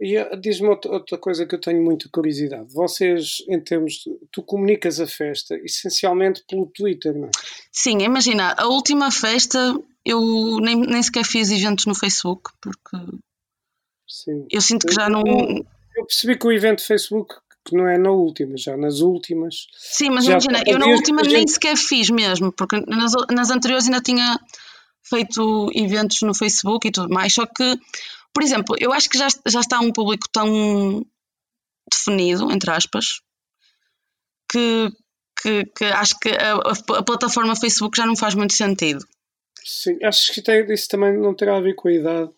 E 0.00 0.18
uh, 0.18 0.36
diz-me 0.36 0.68
outra 0.68 1.18
coisa 1.18 1.46
que 1.46 1.54
eu 1.54 1.60
tenho 1.60 1.82
muita 1.82 2.08
curiosidade. 2.08 2.72
Vocês, 2.72 3.44
em 3.48 3.60
termos 3.60 3.94
de, 3.94 4.16
tu 4.32 4.42
comunicas 4.42 5.00
a 5.00 5.06
festa 5.06 5.54
essencialmente 5.56 6.44
pelo 6.48 6.66
Twitter, 6.66 7.14
não 7.16 7.28
é? 7.28 7.30
Sim, 7.70 8.02
imagina, 8.02 8.54
a 8.56 8.66
última 8.66 9.10
festa 9.10 9.58
eu 10.04 10.58
nem, 10.60 10.76
nem 10.76 11.02
sequer 11.02 11.24
fiz 11.24 11.50
eventos 11.50 11.86
no 11.86 11.94
Facebook, 11.94 12.50
porque 12.60 12.96
Sim. 14.06 14.46
eu 14.50 14.60
sinto 14.60 14.86
que 14.86 14.94
já 14.94 15.08
não. 15.08 15.22
Eu 15.96 16.06
percebi 16.06 16.36
que 16.36 16.46
o 16.46 16.52
evento 16.52 16.84
Facebook, 16.84 17.36
que 17.64 17.74
não 17.74 17.88
é 17.88 17.96
na 17.96 18.10
última, 18.10 18.56
já 18.56 18.76
nas 18.76 19.00
últimas. 19.00 19.66
Sim, 19.72 20.10
mas 20.10 20.26
imagina, 20.26 20.62
eu 20.66 20.78
na 20.78 20.86
última 20.86 21.22
nem 21.22 21.38
gente... 21.38 21.52
sequer 21.52 21.76
fiz 21.76 22.10
mesmo, 22.10 22.52
porque 22.52 22.80
nas, 22.86 23.12
nas 23.30 23.50
anteriores 23.50 23.86
ainda 23.86 24.00
tinha 24.00 24.38
feito 25.02 25.70
eventos 25.74 26.20
no 26.22 26.34
Facebook 26.34 26.88
e 26.88 26.92
tudo 26.92 27.12
mais, 27.12 27.32
só 27.32 27.46
que, 27.46 27.78
por 28.34 28.42
exemplo, 28.42 28.76
eu 28.80 28.92
acho 28.92 29.08
que 29.08 29.16
já, 29.16 29.28
já 29.46 29.60
está 29.60 29.78
um 29.80 29.92
público 29.92 30.28
tão 30.30 31.06
definido, 31.90 32.50
entre 32.50 32.70
aspas, 32.70 33.20
que, 34.50 34.90
que, 35.40 35.64
que 35.66 35.84
acho 35.84 36.18
que 36.18 36.30
a, 36.30 36.54
a, 36.54 37.02
plataforma 37.02 37.54
Facebook 37.54 37.96
já 37.96 38.04
não 38.04 38.16
faz 38.16 38.34
muito 38.34 38.54
sentido. 38.54 39.06
Sim, 39.64 39.98
acho 40.02 40.32
que 40.32 40.42
tem, 40.42 40.70
isso 40.72 40.88
também 40.88 41.16
não 41.16 41.34
terá 41.34 41.56
a 41.56 41.60
ver 41.60 41.74
com 41.74 41.88
a 41.88 41.92
idade. 41.92 42.30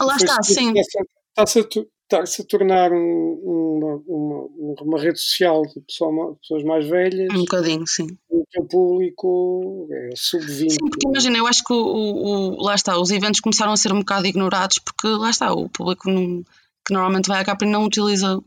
Lá 0.00 0.16
está, 0.16 0.42
sim. 0.42 0.72
Está-se 0.76 1.58
a, 1.58 1.64
a 2.12 2.44
tornar 2.48 2.92
um, 2.92 2.96
uma, 2.96 4.02
uma, 4.06 4.82
uma, 4.82 5.00
rede 5.00 5.18
social 5.18 5.62
de 5.62 5.80
pessoa, 5.80 6.36
pessoas 6.36 6.62
mais 6.62 6.86
velhas. 6.86 7.32
Um 7.32 7.40
bocadinho, 7.40 7.86
sim. 7.86 8.06
O 8.28 8.44
teu 8.50 8.64
público 8.64 9.88
é 9.90 10.10
sub-20. 10.14 10.70
Sim, 10.70 10.88
porque 10.90 11.08
imagina, 11.08 11.38
eu 11.38 11.46
acho 11.46 11.64
que 11.64 11.72
o, 11.72 11.76
o, 11.76 12.62
lá 12.62 12.74
está, 12.74 12.98
os 12.98 13.10
eventos 13.10 13.40
começaram 13.40 13.72
a 13.72 13.76
ser 13.76 13.92
um 13.92 14.00
bocado 14.00 14.26
ignorados 14.26 14.78
porque 14.78 15.08
lá 15.08 15.30
está, 15.30 15.52
o 15.52 15.68
público 15.68 16.10
não, 16.10 16.44
que 16.86 16.92
normalmente 16.92 17.28
vai 17.28 17.40
à 17.40 17.44
Capri 17.44 17.68
não 17.68 17.84
utiliza 17.84 18.38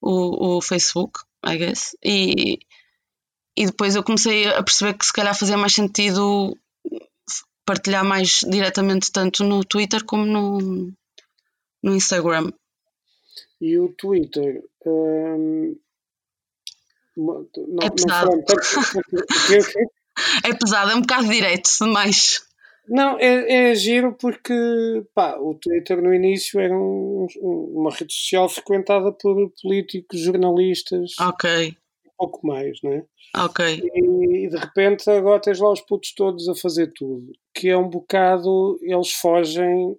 o, 0.00 0.56
o 0.56 0.60
Facebook, 0.60 1.20
I 1.44 1.56
guess. 1.56 1.96
E, 2.04 2.58
e 3.56 3.66
depois 3.66 3.96
eu 3.96 4.02
comecei 4.02 4.46
a 4.48 4.62
perceber 4.62 4.94
que 4.94 5.06
se 5.06 5.12
calhar 5.12 5.34
fazia 5.34 5.56
mais 5.56 5.72
sentido 5.72 6.56
partilhar 7.64 8.04
mais 8.04 8.40
diretamente 8.46 9.10
tanto 9.10 9.44
no 9.44 9.64
Twitter 9.64 10.04
como 10.04 10.26
no, 10.26 10.92
no 11.82 11.94
Instagram. 11.94 12.52
E 13.60 13.78
o 13.78 13.92
Twitter. 13.94 14.62
Hum, 14.86 15.76
não, 17.16 17.46
é 17.82 17.90
pesado. 17.90 18.30
é 20.44 20.54
pesado, 20.54 20.90
é 20.90 20.94
um 20.94 21.00
bocado 21.00 21.28
direto 21.28 21.68
demais. 21.80 22.40
Não, 22.88 23.18
é, 23.18 23.70
é 23.70 23.74
giro 23.74 24.14
porque 24.14 24.52
pá, 25.14 25.36
o 25.38 25.54
Twitter 25.54 26.02
no 26.02 26.12
início 26.12 26.58
era 26.58 26.74
um, 26.74 27.26
uma 27.40 27.90
rede 27.90 28.12
social 28.12 28.48
frequentada 28.48 29.12
por 29.12 29.52
políticos, 29.62 30.20
jornalistas. 30.20 31.12
Ok. 31.20 31.76
Um 32.06 32.10
pouco 32.18 32.46
mais, 32.46 32.78
não 32.82 32.92
é? 32.92 33.04
Ok. 33.36 33.82
E, 33.94 34.44
e, 34.44 34.48
de 34.48 34.56
repente 34.56 35.08
agora 35.08 35.40
tens 35.40 35.60
lá 35.60 35.70
os 35.70 35.80
putos 35.80 36.12
todos 36.12 36.48
a 36.48 36.54
fazer 36.54 36.92
tudo. 36.92 37.32
Que 37.54 37.68
é 37.68 37.76
um 37.76 37.88
bocado. 37.88 38.78
Eles 38.82 39.12
fogem 39.12 39.96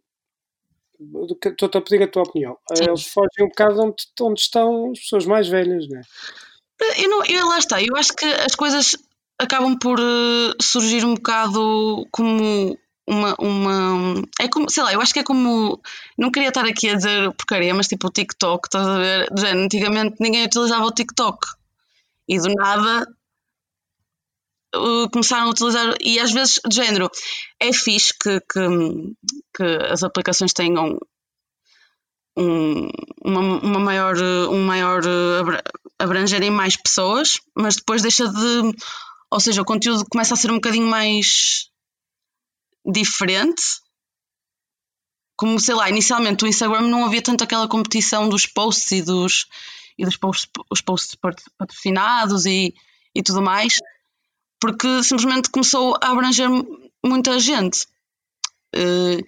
Estou-te 1.46 1.78
a 1.78 1.82
pedir 1.82 2.04
a 2.04 2.08
tua 2.08 2.24
opinião. 2.24 2.58
Sim. 2.74 2.86
Eles 2.86 3.08
fogem 3.08 3.46
um 3.46 3.50
bocado 3.50 3.82
onde, 3.82 3.96
onde 4.22 4.42
estão 4.42 4.92
as 4.92 5.00
pessoas 5.00 5.26
mais 5.26 5.48
velhas, 5.48 5.88
não 5.88 6.00
é? 6.00 6.04
Eu 6.98 7.10
não, 7.10 7.26
eu, 7.26 7.48
lá 7.48 7.60
está, 7.60 7.82
eu 7.82 7.96
acho 7.96 8.14
que 8.14 8.26
as 8.26 8.56
coisas 8.56 8.98
acabam 9.40 9.78
por 9.78 10.00
uh, 10.00 10.54
surgir 10.62 11.06
um 11.06 11.14
bocado 11.14 12.06
como 12.12 12.78
uma, 13.08 13.36
uma. 13.40 14.22
É 14.40 14.48
como, 14.48 14.70
sei 14.70 14.84
lá, 14.84 14.94
eu 14.94 15.02
acho 15.02 15.14
que 15.14 15.20
é 15.20 15.24
como. 15.24 15.82
Não 16.18 16.32
queria 16.32 16.50
estar 16.50 16.66
aqui 16.66 16.90
a 16.90 16.96
dizer 16.96 17.32
porcaria, 17.34 17.74
mas 17.74 17.88
tipo 17.88 18.08
o 18.08 18.12
TikTok, 18.12 18.68
estás 18.68 18.88
a 18.88 18.98
ver? 18.98 19.30
Antigamente 19.56 20.16
ninguém 20.20 20.46
utilizava 20.46 20.86
o 20.86 20.92
TikTok 20.92 21.48
e 22.28 22.38
do 22.40 22.54
nada 22.54 23.08
começaram 25.12 25.48
a 25.48 25.50
utilizar, 25.50 25.96
e 26.02 26.20
às 26.20 26.32
vezes, 26.32 26.60
de 26.68 26.76
género, 26.76 27.10
é 27.60 27.72
fixe 27.72 28.14
que, 28.20 28.40
que, 28.42 28.60
que 29.56 29.64
as 29.90 30.04
aplicações 30.04 30.54
tenham 30.54 30.98
um, 32.38 32.90
uma, 33.24 33.40
uma 33.40 33.80
maior, 33.80 34.16
um 34.50 34.66
maior 34.66 35.02
abrangerem 36.00 36.50
mais 36.50 36.76
pessoas, 36.76 37.40
mas 37.56 37.76
depois 37.76 38.02
deixa 38.02 38.28
de. 38.28 38.76
Ou 39.32 39.40
seja, 39.40 39.62
o 39.62 39.66
conteúdo 39.66 40.06
começa 40.10 40.34
a 40.34 40.38
ser 40.38 40.52
um 40.52 40.56
bocadinho 40.56 40.88
mais 40.88 41.70
diferente. 42.86 43.62
Como, 45.36 45.60
sei 45.60 45.74
lá, 45.74 45.90
inicialmente 45.90 46.44
o 46.44 46.48
Instagram 46.48 46.82
não 46.82 47.06
havia 47.06 47.22
tanto 47.22 47.44
aquela 47.44 47.68
competição 47.68 48.30
dos 48.30 48.46
posts 48.46 48.92
e 48.92 49.02
dos, 49.02 49.48
e 49.98 50.06
dos 50.06 50.16
posts, 50.16 50.48
os 50.70 50.82
posts 50.82 51.18
patrocinados 51.58 52.46
e, 52.46 52.74
e 53.16 53.24
tudo 53.24 53.42
mais 53.42 53.78
porque 54.64 55.04
simplesmente 55.04 55.50
começou 55.50 55.94
a 56.02 56.12
abranger 56.12 56.48
muita 57.06 57.38
gente. 57.38 57.86
Uh, 58.74 59.20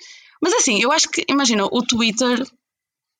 mas 0.42 0.54
assim, 0.54 0.82
eu 0.82 0.94
acho 0.94 1.10
que, 1.10 1.25
imagina, 1.27 1.65
o 1.65 1.86
Twitter, 1.86 2.42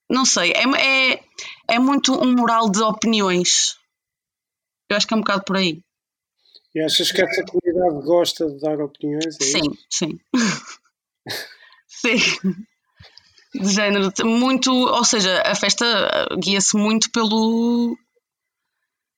não 0.10 0.24
sei, 0.24 0.54
é, 0.54 0.64
é, 0.64 1.24
é 1.68 1.78
muito 1.78 2.14
um 2.14 2.34
moral 2.34 2.72
de 2.72 2.82
opiniões. 2.82 3.78
Eu 4.90 4.96
acho 4.96 5.06
que 5.06 5.14
é 5.14 5.18
um 5.18 5.20
bocado 5.20 5.44
por 5.44 5.58
aí. 5.58 5.82
E 6.74 6.80
achas 6.80 7.12
que 7.12 7.22
essa 7.22 7.44
comunidade 7.44 8.06
gosta 8.06 8.50
de 8.50 8.62
dar 8.62 8.80
opiniões? 8.80 9.36
É 9.42 9.44
sim, 9.44 9.78
sim. 9.90 10.20
sim. 11.86 12.16
De 13.54 13.74
género, 13.74 14.10
muito, 14.24 14.72
ou 14.72 15.04
seja, 15.04 15.42
a 15.42 15.54
festa 15.54 15.86
guia-se 16.40 16.78
muito 16.78 17.12
pelo. 17.12 17.98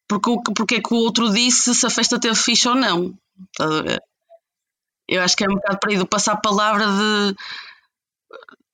Porque, 0.07 0.31
porque 0.55 0.75
é 0.75 0.81
que 0.81 0.93
o 0.93 0.97
outro 0.97 1.31
disse 1.31 1.75
se 1.75 1.85
a 1.85 1.89
festa 1.89 2.19
teve 2.19 2.35
ficha 2.35 2.69
ou 2.69 2.75
não. 2.75 3.13
Eu 5.07 5.21
acho 5.21 5.35
que 5.35 5.43
é 5.43 5.47
um 5.49 5.55
bocado 5.55 5.79
para 5.79 5.91
aí 5.91 5.97
do 5.97 6.07
passar 6.07 6.33
a 6.33 6.41
palavra 6.41 6.85
de. 6.85 7.35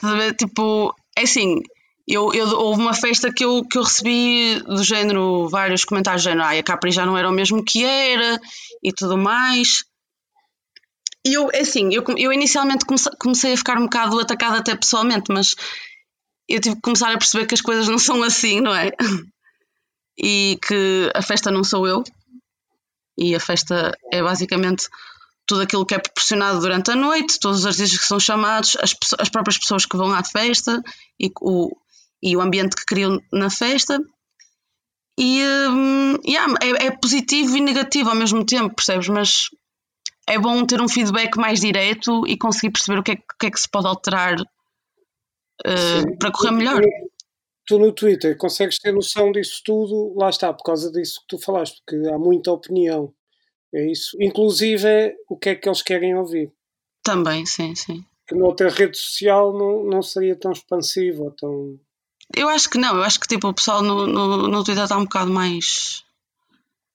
Ver? 0.02 0.36
Tipo, 0.36 0.94
é 1.18 1.24
assim, 1.24 1.62
eu, 2.08 2.34
eu, 2.34 2.48
houve 2.58 2.82
uma 2.82 2.94
festa 2.94 3.32
que 3.32 3.46
eu, 3.46 3.64
que 3.64 3.78
eu 3.78 3.84
recebi 3.84 4.60
do 4.62 4.84
género, 4.84 5.48
vários 5.48 5.86
comentários 5.86 6.24
do 6.24 6.26
género, 6.30 6.44
ah, 6.44 6.52
a 6.52 6.64
Capri 6.64 6.92
já 6.92 7.06
não 7.06 7.18
era 7.18 7.30
o 7.30 7.34
mesmo 7.34 7.64
que 7.64 7.84
era 7.86 8.40
e 8.84 8.92
tudo 8.92 9.18
mais. 9.18 9.86
E 11.26 11.34
eu, 11.34 11.50
é 11.54 11.62
assim, 11.62 11.94
eu, 11.94 12.04
eu 12.18 12.34
inicialmente 12.34 12.86
comecei 13.18 13.54
a 13.54 13.58
ficar 13.58 13.78
um 13.78 13.84
bocado 13.84 14.20
atacada 14.20 14.58
até 14.58 14.76
pessoalmente, 14.76 15.32
mas 15.32 15.56
eu 16.50 16.60
tive 16.60 16.76
que 16.76 16.82
começar 16.82 17.14
a 17.14 17.18
perceber 17.18 17.46
que 17.46 17.54
as 17.54 17.62
coisas 17.62 17.88
não 17.88 17.98
são 17.98 18.22
assim, 18.24 18.60
não 18.60 18.76
é? 18.76 18.92
E 20.18 20.60
que 20.66 21.12
a 21.16 21.22
festa 21.22 21.52
não 21.52 21.64
sou 21.64 21.88
eu. 21.88 22.04
E 23.18 23.36
a 23.36 23.40
festa 23.40 23.96
é 24.12 24.22
basicamente 24.22 24.88
tudo 25.46 25.62
aquilo 25.62 25.86
que 25.86 25.96
é 25.96 26.00
proporcionado 26.00 26.60
durante 26.60 26.92
a 26.92 26.96
noite, 26.96 27.40
todos 27.40 27.60
os 27.60 27.66
artistas 27.66 28.00
que 28.00 28.08
são 28.08 28.20
chamados, 28.20 28.78
as, 28.82 28.96
as 29.20 29.30
próprias 29.30 29.58
pessoas 29.58 29.86
que 29.86 29.98
vão 29.98 30.12
à 30.14 30.24
festa 30.24 30.82
e 31.20 31.32
o, 31.42 31.76
e 32.22 32.36
o 32.36 32.42
ambiente 32.42 32.76
que 32.76 32.86
criam 32.86 33.20
na 33.32 33.50
festa. 33.50 34.00
E 35.20 35.44
um, 35.70 36.18
yeah, 36.26 36.54
é, 36.62 36.88
é, 36.88 36.92
positivo 36.92 37.56
e 37.58 37.62
negativo 37.62 38.10
ao 38.10 38.16
mesmo 38.16 38.44
tempo, 38.46 38.74
percebes? 38.74 39.08
Mas 39.10 39.50
é 40.28 40.40
bom 40.40 40.66
ter 40.66 40.82
um 40.82 40.88
feedback 40.88 41.38
mais 41.38 41.60
direto 41.60 42.26
e 42.26 42.38
conseguir 42.38 42.72
perceber 42.72 43.00
o 43.00 43.04
que 43.04 43.12
é, 43.12 43.16
o 43.16 43.38
que, 43.40 43.48
é 43.48 43.52
que 43.52 43.60
se 43.60 43.70
pode 43.70 43.88
alterar 43.88 44.40
uh, 44.40 46.18
para 46.18 46.32
correr 46.32 46.52
melhor. 46.52 46.82
Tu 47.66 47.80
no 47.80 47.94
Twitter 47.94 48.38
consegues 48.38 48.78
ter 48.78 48.92
noção 48.92 49.32
disso 49.32 49.62
tudo, 49.64 50.14
lá 50.18 50.30
está, 50.30 50.52
por 50.52 50.64
causa 50.64 50.92
disso 50.92 51.22
que 51.22 51.28
tu 51.28 51.40
falaste, 51.40 51.82
porque 51.86 52.08
há 52.10 52.18
muita 52.18 52.52
opinião. 52.52 53.14
É 53.74 53.90
isso. 53.90 54.16
Inclusive 54.20 54.88
é 54.88 55.16
o 55.30 55.38
que 55.38 55.50
é 55.50 55.56
que 55.56 55.68
eles 55.68 55.82
querem 55.82 56.16
ouvir. 56.16 56.52
Também, 57.02 57.46
sim, 57.46 57.74
sim. 57.76 58.06
Que 58.28 58.36
noutra 58.36 58.70
rede 58.70 58.98
social 58.98 59.52
não, 59.54 59.84
não 59.84 60.02
seria 60.02 60.36
tão 60.36 60.52
expansivo 60.52 61.24
ou 61.24 61.32
tão. 61.32 61.80
Eu 62.36 62.48
acho 62.50 62.70
que 62.70 62.78
não, 62.78 62.96
eu 62.96 63.04
acho 63.04 63.20
que 63.20 63.28
tipo, 63.28 63.48
o 63.48 63.54
pessoal 63.54 63.82
no, 63.82 64.08
no, 64.08 64.48
no 64.48 64.64
Twitter 64.64 64.84
está 64.84 64.98
um 64.98 65.04
bocado 65.04 65.32
mais 65.32 66.04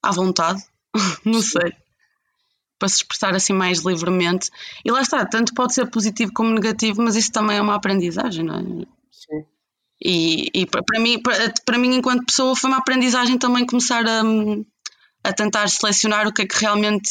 à 0.03 0.11
vontade, 0.13 0.63
não 1.25 1.43
sei, 1.43 1.73
para 2.79 2.89
se 2.89 2.97
expressar 2.97 3.35
assim 3.35 3.53
mais 3.53 3.81
livremente. 3.81 4.51
E 4.85 4.91
lá 4.91 5.03
está, 5.03 5.27
tanto 5.27 5.53
pode 5.55 5.75
ser 5.75 5.91
positivo 5.91 6.33
como 6.33 6.51
negativo, 6.51 7.03
mas 7.03 7.17
isso 7.17 7.33
também 7.33 7.59
é 7.59 7.63
uma 7.63 7.75
aprendizagem, 7.75 8.45
não 8.45 8.55
é? 8.55 8.98
E, 10.05 10.49
e 10.55 10.67
para, 10.67 11.01
mim, 11.01 11.21
para 11.65 11.79
mim, 11.79 11.97
enquanto 11.97 12.27
pessoa, 12.27 12.55
foi 12.55 12.71
uma 12.71 12.79
aprendizagem 12.79 13.39
também 13.39 13.67
começar 13.67 14.05
a, 14.07 14.23
a 15.25 15.33
tentar 15.33 15.69
selecionar 15.69 16.27
o 16.27 16.33
que 16.33 16.43
é 16.43 16.47
que 16.47 16.61
realmente 16.61 17.11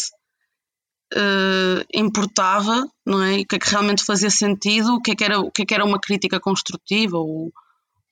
uh, 1.14 1.86
importava, 1.94 2.88
não 3.06 3.22
é? 3.22 3.40
O 3.40 3.46
que 3.46 3.56
é 3.56 3.60
que 3.60 3.70
realmente 3.70 4.04
fazia 4.04 4.30
sentido, 4.30 4.96
o 4.96 5.02
que 5.02 5.12
é 5.12 5.16
que 5.16 5.24
era, 5.24 5.40
o 5.40 5.52
que 5.52 5.64
é 5.64 5.66
que 5.66 5.74
era 5.74 5.86
uma 5.86 6.00
crítica 6.00 6.40
construtiva 6.40 7.18
ou 7.18 7.52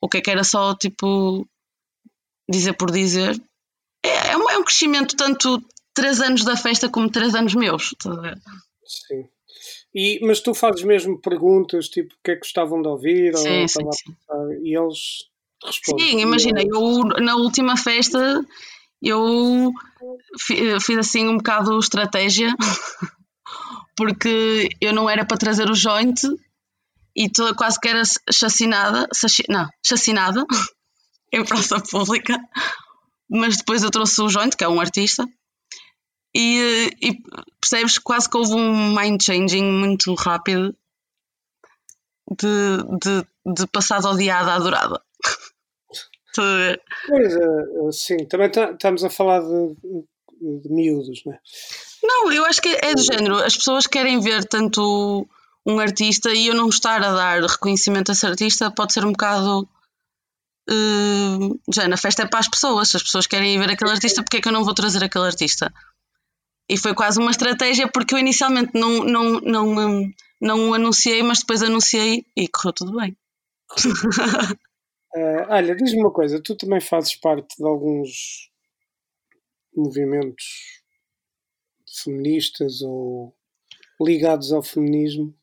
o 0.01 0.09
que 0.09 0.17
é 0.17 0.21
que 0.21 0.31
era 0.31 0.43
só 0.43 0.75
tipo 0.75 1.47
dizer 2.49 2.73
por 2.73 2.91
dizer. 2.91 3.41
É, 4.03 4.31
é, 4.31 4.37
um, 4.37 4.49
é 4.49 4.57
um 4.57 4.63
crescimento 4.63 5.15
tanto 5.15 5.63
três 5.93 6.19
anos 6.21 6.43
da 6.43 6.55
festa 6.55 6.89
como 6.89 7.09
três 7.09 7.33
anos 7.33 7.55
meus. 7.55 7.95
Sim. 8.85 9.27
E, 9.95 10.19
mas 10.21 10.41
tu 10.41 10.53
fazes 10.53 10.83
mesmo 10.83 11.17
perguntas, 11.21 11.87
tipo, 11.87 12.13
o 12.13 12.17
que 12.21 12.31
é 12.31 12.33
que 12.35 12.41
gostavam 12.41 12.81
de 12.81 12.87
ouvir? 12.89 13.37
Sim, 13.37 13.61
ou, 13.61 13.67
sim, 13.69 13.91
sim. 13.91 14.15
E 14.61 14.77
eles 14.77 15.29
respondem. 15.63 16.05
Sim, 16.05 16.19
imagina, 16.19 16.61
eu 16.61 16.99
na 17.21 17.37
última 17.37 17.77
festa 17.77 18.45
eu 19.01 19.71
fiz 20.81 20.97
assim 20.97 21.29
um 21.29 21.37
bocado 21.37 21.79
estratégia, 21.79 22.53
porque 23.95 24.67
eu 24.81 24.91
não 24.91 25.09
era 25.09 25.23
para 25.23 25.37
trazer 25.37 25.69
o 25.69 25.75
joint 25.75 26.19
e 27.15 27.29
toda, 27.29 27.55
quase 27.55 27.79
que 27.79 27.87
era 27.87 28.01
chacinada, 28.29 29.07
não, 29.47 29.69
chacinada 29.81 30.45
em 31.31 31.45
praça 31.45 31.79
pública, 31.79 32.37
mas 33.29 33.55
depois 33.55 33.81
eu 33.81 33.91
trouxe 33.91 34.21
o 34.21 34.27
joint, 34.27 34.57
que 34.57 34.63
é 34.65 34.67
um 34.67 34.81
artista, 34.81 35.25
e, 36.35 36.89
e 37.01 37.23
percebes 37.61 37.97
quase 37.97 38.29
que 38.29 38.37
houve 38.37 38.53
um 38.53 38.93
mind 38.93 39.21
changing 39.23 39.63
muito 39.63 40.13
rápido 40.15 40.75
de, 42.29 42.77
de, 42.99 43.53
de 43.53 43.67
passado 43.67 44.09
odiada 44.09 44.51
a 44.51 44.55
adorada. 44.55 45.01
Pois, 47.07 47.33
uh, 47.33 47.93
sim, 47.93 48.17
também 48.25 48.49
estamos 48.49 49.05
a 49.05 49.09
falar 49.09 49.39
de, 49.39 49.75
de, 50.59 50.69
miúdos, 50.69 51.21
não 51.25 51.31
é? 51.31 51.39
Não, 52.03 52.29
eu 52.29 52.43
acho 52.43 52.61
que 52.61 52.77
é 52.83 52.93
do 52.93 53.01
género. 53.01 53.37
As 53.37 53.55
pessoas 53.55 53.87
querem 53.87 54.19
ver 54.19 54.43
tanto 54.43 55.25
um 55.65 55.79
artista 55.79 56.33
e 56.33 56.47
eu 56.47 56.53
não 56.53 56.67
estar 56.67 57.01
a 57.01 57.13
dar 57.13 57.41
reconhecimento 57.41 58.11
a 58.11 58.13
esse 58.13 58.25
artista 58.25 58.69
pode 58.69 58.91
ser 58.91 59.05
um 59.05 59.13
bocado. 59.13 59.65
Uh, 60.69 61.57
já 61.73 61.87
na 61.87 61.95
festa 61.95 62.23
é 62.23 62.27
para 62.27 62.39
as 62.39 62.49
pessoas. 62.49 62.89
Se 62.89 62.97
as 62.97 63.03
pessoas 63.03 63.27
querem 63.27 63.57
ver 63.57 63.71
aquele 63.71 63.91
artista, 63.91 64.21
porque 64.21 64.35
é 64.35 64.41
que 64.41 64.49
eu 64.49 64.53
não 64.53 64.65
vou 64.65 64.73
trazer 64.73 65.01
aquele 65.05 65.27
artista? 65.27 65.73
E 66.67 66.77
foi 66.77 66.95
quase 66.95 67.19
uma 67.19 67.31
estratégia 67.31 67.87
porque 67.87 68.15
eu 68.15 68.19
inicialmente 68.19 68.71
não, 68.73 69.03
não, 69.03 69.39
não, 69.41 70.13
não 70.41 70.73
anunciei, 70.73 71.21
mas 71.21 71.39
depois 71.39 71.61
anunciei 71.61 72.25
e 72.35 72.47
correu 72.47 72.73
tudo 72.73 72.97
bem. 72.97 73.15
Uh, 75.15 75.45
olha, 75.49 75.75
diz-me 75.75 76.01
uma 76.01 76.11
coisa, 76.11 76.41
tu 76.41 76.55
também 76.55 76.81
fazes 76.81 77.15
parte 77.15 77.55
de 77.57 77.65
alguns 77.65 78.49
movimentos 79.75 80.83
feministas 82.03 82.81
ou 82.81 83.35
ligados 84.01 84.51
ao 84.51 84.63
feminismo. 84.63 85.33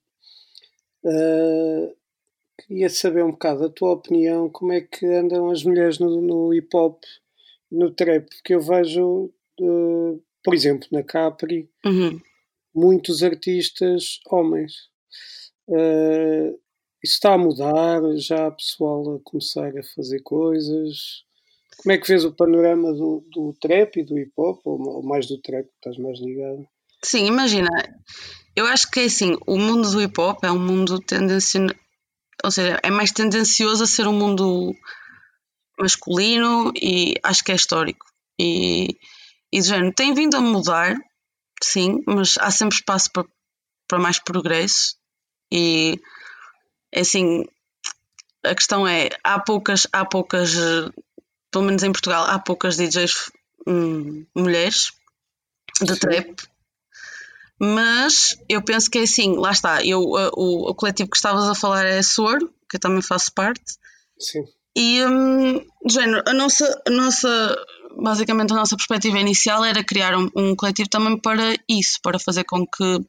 Uh, 1.04 1.94
queria 2.58 2.88
saber 2.88 3.24
um 3.24 3.32
bocado 3.32 3.64
a 3.64 3.70
tua 3.70 3.92
opinião, 3.92 4.48
como 4.48 4.72
é 4.72 4.80
que 4.80 5.06
andam 5.06 5.50
as 5.50 5.64
mulheres 5.64 5.98
no, 5.98 6.20
no 6.20 6.54
hip 6.54 6.68
hop, 6.74 7.02
no 7.70 7.90
trap, 7.90 8.28
porque 8.28 8.54
eu 8.54 8.60
vejo, 8.60 9.32
uh, 9.60 10.22
por 10.44 10.54
exemplo, 10.54 10.88
na 10.90 11.02
Capri, 11.02 11.68
uhum. 11.84 12.20
muitos 12.74 13.22
artistas 13.22 14.20
homens. 14.26 14.72
Uh, 15.68 16.58
isso 17.02 17.14
está 17.14 17.34
a 17.34 17.38
mudar, 17.38 18.00
já 18.16 18.46
há 18.46 18.50
pessoal 18.50 19.16
a 19.16 19.20
começar 19.22 19.76
a 19.76 19.82
fazer 19.94 20.20
coisas. 20.20 21.24
Como 21.78 21.92
é 21.92 21.98
que 21.98 22.06
vês 22.06 22.24
o 22.24 22.32
panorama 22.32 22.92
do, 22.92 23.24
do 23.32 23.54
trap 23.60 23.98
e 23.98 24.04
do 24.04 24.18
hip 24.18 24.32
hop, 24.36 24.60
ou, 24.64 24.80
ou 24.80 25.02
mais 25.02 25.26
do 25.26 25.38
trap, 25.38 25.64
que 25.64 25.74
estás 25.74 25.98
mais 25.98 26.20
ligado? 26.20 26.66
Sim, 27.02 27.26
imagina, 27.26 27.68
eu 28.54 28.66
acho 28.66 28.88
que 28.90 29.00
é 29.00 29.04
assim, 29.04 29.36
o 29.46 29.58
mundo 29.58 29.90
do 29.90 30.00
hip 30.00 30.20
hop 30.20 30.44
é 30.44 30.50
um 30.52 30.58
mundo 30.58 31.00
tendencioso, 31.00 31.74
ou 32.44 32.50
seja, 32.50 32.78
é 32.82 32.90
mais 32.90 33.10
tendencioso 33.10 33.82
a 33.82 33.86
ser 33.86 34.06
um 34.06 34.12
mundo 34.12 34.72
masculino 35.78 36.72
e 36.80 37.14
acho 37.22 37.42
que 37.42 37.50
é 37.50 37.56
histórico. 37.56 38.06
E, 38.38 38.96
e 39.52 39.60
de 39.60 39.68
género, 39.68 39.92
tem 39.92 40.14
vindo 40.14 40.36
a 40.36 40.40
mudar, 40.40 40.96
sim, 41.62 42.02
mas 42.06 42.36
há 42.38 42.50
sempre 42.50 42.76
espaço 42.76 43.10
para, 43.12 43.26
para 43.86 43.98
mais 43.98 44.18
progresso 44.18 44.96
e 45.52 46.00
é 46.90 47.00
assim, 47.00 47.44
a 48.44 48.54
questão 48.54 48.86
é, 48.86 49.10
há 49.22 49.38
poucas, 49.38 49.86
há 49.92 50.04
poucas, 50.04 50.54
pelo 51.50 51.64
menos 51.64 51.82
em 51.82 51.92
Portugal, 51.92 52.24
há 52.24 52.38
poucas 52.38 52.76
DJs 52.76 53.30
hum, 53.66 54.26
mulheres 54.34 54.92
de 55.80 55.94
Sim. 55.94 56.00
trap, 56.00 56.34
mas 57.58 58.36
eu 58.48 58.60
penso 58.60 58.90
que 58.90 58.98
é 58.98 59.02
assim, 59.02 59.36
lá 59.36 59.52
está, 59.52 59.84
eu, 59.84 60.00
o, 60.00 60.70
o 60.70 60.74
coletivo 60.74 61.08
que 61.08 61.16
estavas 61.16 61.48
a 61.48 61.54
falar 61.54 61.86
é 61.86 61.98
a 61.98 62.02
SOR, 62.02 62.38
que 62.68 62.76
eu 62.76 62.80
também 62.80 63.00
faço 63.00 63.32
parte. 63.32 63.78
Sim. 64.18 64.42
E, 64.76 65.04
hum, 65.04 65.64
género, 65.86 66.22
a 66.26 66.32
nossa, 66.32 66.82
a 66.84 66.90
nossa, 66.90 67.66
basicamente 67.96 68.52
a 68.52 68.56
nossa 68.56 68.76
perspectiva 68.76 69.18
inicial 69.18 69.64
era 69.64 69.84
criar 69.84 70.16
um, 70.16 70.28
um 70.36 70.56
coletivo 70.56 70.88
também 70.88 71.18
para 71.18 71.54
isso, 71.68 71.98
para 72.02 72.18
fazer 72.18 72.44
com 72.44 72.66
que 72.66 73.00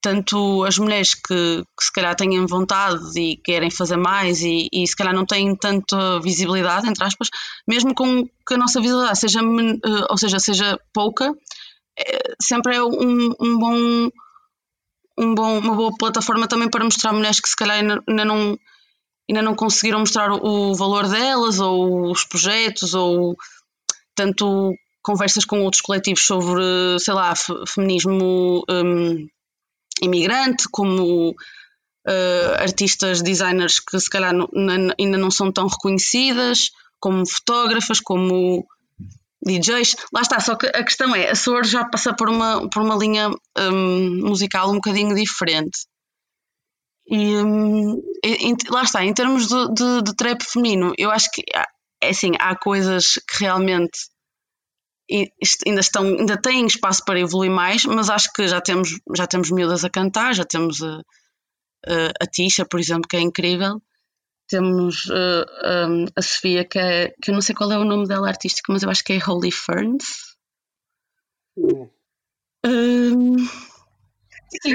tanto 0.00 0.64
as 0.64 0.78
mulheres 0.78 1.14
que, 1.14 1.64
que, 1.76 1.84
se 1.84 1.92
calhar 1.92 2.14
têm 2.14 2.46
vontade 2.46 3.00
e 3.20 3.36
querem 3.36 3.70
fazer 3.70 3.96
mais 3.96 4.42
e, 4.42 4.68
e, 4.72 4.86
se 4.86 4.94
calhar 4.94 5.12
não 5.12 5.26
têm 5.26 5.56
tanta 5.56 6.20
visibilidade, 6.20 6.88
entre 6.88 7.04
aspas, 7.04 7.28
mesmo 7.66 7.94
com 7.94 8.24
que 8.46 8.54
a 8.54 8.58
nossa 8.58 8.80
visibilidade 8.80 9.18
seja, 9.18 9.40
eh, 9.40 10.06
ou 10.08 10.16
seja, 10.16 10.38
seja 10.38 10.78
pouca, 10.94 11.34
é, 11.98 12.34
sempre 12.40 12.76
é 12.76 12.82
um, 12.82 13.34
um 13.40 13.58
bom, 13.58 14.08
um 15.18 15.34
bom, 15.34 15.58
uma 15.58 15.74
boa 15.74 15.92
plataforma 15.98 16.46
também 16.46 16.70
para 16.70 16.84
mostrar 16.84 17.12
mulheres 17.12 17.40
que 17.40 17.48
se 17.48 17.56
calhar 17.56 17.78
ainda, 17.78 18.24
não 18.24 18.56
ainda 19.28 19.42
não 19.42 19.54
conseguiram 19.54 19.98
mostrar 20.00 20.32
o 20.32 20.74
valor 20.74 21.06
delas, 21.06 21.60
ou 21.60 22.10
os 22.10 22.24
projetos, 22.24 22.94
ou 22.94 23.36
tanto 24.18 24.74
conversas 25.00 25.44
com 25.44 25.62
outros 25.62 25.80
coletivos 25.80 26.22
sobre, 26.22 26.62
sei 26.98 27.14
lá, 27.14 27.32
feminismo 27.66 28.64
um, 28.68 29.26
imigrante, 30.02 30.64
como 30.70 31.30
uh, 31.30 32.54
artistas, 32.58 33.22
designers 33.22 33.78
que 33.78 33.98
se 34.00 34.10
calhar 34.10 34.34
não, 34.34 34.48
ainda 34.98 35.16
não 35.16 35.30
são 35.30 35.52
tão 35.52 35.68
reconhecidas, 35.68 36.70
como 37.00 37.24
fotógrafas, 37.26 38.00
como 38.00 38.66
DJs. 39.40 39.96
Lá 40.12 40.20
está, 40.20 40.40
só 40.40 40.56
que 40.56 40.66
a 40.66 40.84
questão 40.84 41.14
é, 41.14 41.30
a 41.30 41.34
Soar 41.34 41.64
já 41.64 41.84
passa 41.84 42.12
por 42.12 42.28
uma, 42.28 42.68
por 42.68 42.82
uma 42.82 42.96
linha 42.96 43.30
um, 43.56 44.26
musical 44.26 44.70
um 44.70 44.74
bocadinho 44.74 45.14
diferente. 45.14 45.86
E, 47.06 47.36
um, 47.36 48.02
e, 48.22 48.54
lá 48.68 48.82
está, 48.82 49.04
em 49.04 49.14
termos 49.14 49.46
de, 49.46 49.74
de, 49.74 50.02
de, 50.02 50.16
trap 50.16 50.42
feminino, 50.42 50.92
eu 50.98 51.10
acho 51.10 51.30
que 51.32 51.42
é 52.00 52.10
assim, 52.10 52.32
há 52.38 52.56
coisas 52.56 53.14
que 53.14 53.44
realmente 53.44 53.98
ainda 55.66 55.80
estão, 55.80 56.04
ainda 56.04 56.40
têm 56.40 56.66
espaço 56.66 57.04
para 57.04 57.20
evoluir 57.20 57.50
mais, 57.50 57.84
mas 57.84 58.10
acho 58.10 58.30
que 58.32 58.46
já 58.46 58.60
temos, 58.60 58.90
já 59.16 59.26
temos 59.26 59.50
miúdas 59.50 59.84
a 59.84 59.90
cantar, 59.90 60.34
já 60.34 60.44
temos 60.44 60.82
a, 60.82 61.00
a, 61.86 62.12
a 62.20 62.26
Tisha, 62.26 62.66
por 62.66 62.78
exemplo, 62.78 63.08
que 63.08 63.16
é 63.16 63.20
incrível. 63.20 63.80
Temos 64.48 65.06
uh, 65.06 65.88
um, 65.90 66.06
a 66.16 66.22
Sofia, 66.22 66.64
que, 66.64 66.78
é, 66.78 67.14
que 67.22 67.30
eu 67.30 67.34
não 67.34 67.42
sei 67.42 67.54
qual 67.54 67.70
é 67.70 67.78
o 67.78 67.84
nome 67.84 68.06
dela 68.06 68.28
artístico, 68.28 68.72
mas 68.72 68.82
eu 68.82 68.90
acho 68.90 69.04
que 69.04 69.14
é 69.14 69.18
Holy 69.26 69.50
Ferns. 69.50 70.36
Hum. 71.56 71.88
Um, 72.64 73.36
sim. 74.62 74.74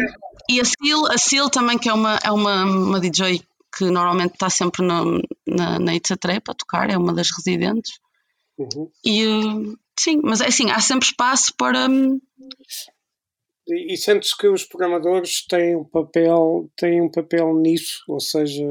E 0.50 0.60
a 0.60 0.66
Seal, 0.66 1.12
a 1.12 1.18
Seal 1.18 1.50
também, 1.50 1.78
que 1.78 1.90
é 1.90 1.94
uma, 1.94 2.20
é 2.24 2.32
uma, 2.32 2.66
uma 2.66 3.00
DJ 3.00 3.42
que 3.76 3.86
normalmente 3.86 4.34
está 4.34 4.50
sempre 4.50 4.86
na, 4.86 5.80
na 5.80 5.96
Itza 5.96 6.16
Trap 6.16 6.50
a 6.50 6.54
tocar, 6.54 6.90
é 6.90 6.98
uma 6.98 7.14
das 7.14 7.30
residentes. 7.32 8.00
Uhum. 8.58 8.92
E 9.04 9.76
sim, 10.00 10.20
mas 10.24 10.42
é 10.42 10.48
assim, 10.48 10.70
há 10.70 10.80
sempre 10.80 11.08
espaço 11.08 11.54
para. 11.56 11.90
Um... 11.90 12.22
E, 13.68 13.94
e 13.94 13.98
sentes 13.98 14.34
que 14.34 14.48
os 14.48 14.64
programadores 14.64 15.46
têm 15.48 15.76
um 15.76 15.84
papel, 15.84 16.70
têm 16.76 17.02
um 17.02 17.10
papel 17.10 17.56
nisso, 17.56 18.04
ou 18.08 18.20
seja, 18.20 18.64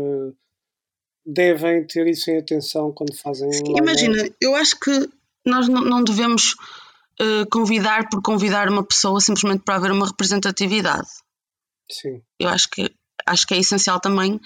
devem 1.24 1.86
ter 1.86 2.06
isso 2.06 2.30
em 2.30 2.38
atenção 2.38 2.92
quando 2.92 3.16
fazem. 3.16 3.52
Sim, 3.52 3.74
imagina, 3.76 4.16
eu 4.40 4.54
acho 4.54 4.78
que 4.78 5.08
nós 5.44 5.66
não, 5.68 5.82
não 5.82 6.04
devemos 6.04 6.54
uh, 7.20 7.48
convidar 7.50 8.08
por 8.08 8.22
convidar 8.22 8.68
uma 8.68 8.84
pessoa 8.84 9.20
simplesmente 9.20 9.64
para 9.64 9.76
haver 9.76 9.90
uma 9.90 10.06
representatividade. 10.06 11.08
Sim. 11.90 12.22
Eu 12.38 12.48
acho 12.48 12.68
que 12.70 12.94
acho 13.26 13.46
que 13.46 13.54
é 13.54 13.58
essencial 13.58 14.00
também 14.00 14.40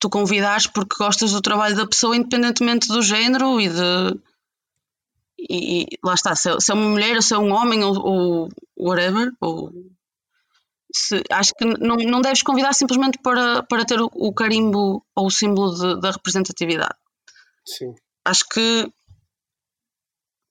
tu 0.00 0.08
convidares 0.08 0.66
porque 0.66 0.96
gostas 0.98 1.32
do 1.32 1.42
trabalho 1.42 1.76
da 1.76 1.86
pessoa, 1.86 2.16
independentemente 2.16 2.88
do 2.88 3.02
género 3.02 3.60
e 3.60 3.68
de. 3.68 4.20
E, 5.38 5.82
e 5.82 5.86
lá 6.04 6.14
está, 6.14 6.34
se 6.34 6.50
é, 6.50 6.60
se 6.60 6.70
é, 6.70 6.74
uma 6.74 6.88
mulher 6.88 7.16
ou 7.16 7.22
se 7.22 7.34
é 7.34 7.38
um 7.38 7.52
homem 7.52 7.84
ou, 7.84 7.94
ou 7.96 8.48
whatever, 8.76 9.30
ou 9.40 9.70
se, 10.92 11.22
acho 11.30 11.54
que 11.54 11.64
não, 11.64 11.96
não 11.96 12.20
deves 12.20 12.42
convidar 12.42 12.74
simplesmente 12.74 13.18
para, 13.22 13.62
para 13.62 13.84
ter 13.84 14.00
o, 14.00 14.10
o 14.12 14.34
carimbo 14.34 15.04
ou 15.14 15.26
o 15.26 15.30
símbolo 15.30 15.74
de, 15.74 16.00
da 16.00 16.10
representatividade. 16.10 16.96
Sim. 17.64 17.94
Acho 18.24 18.48
que 18.48 18.92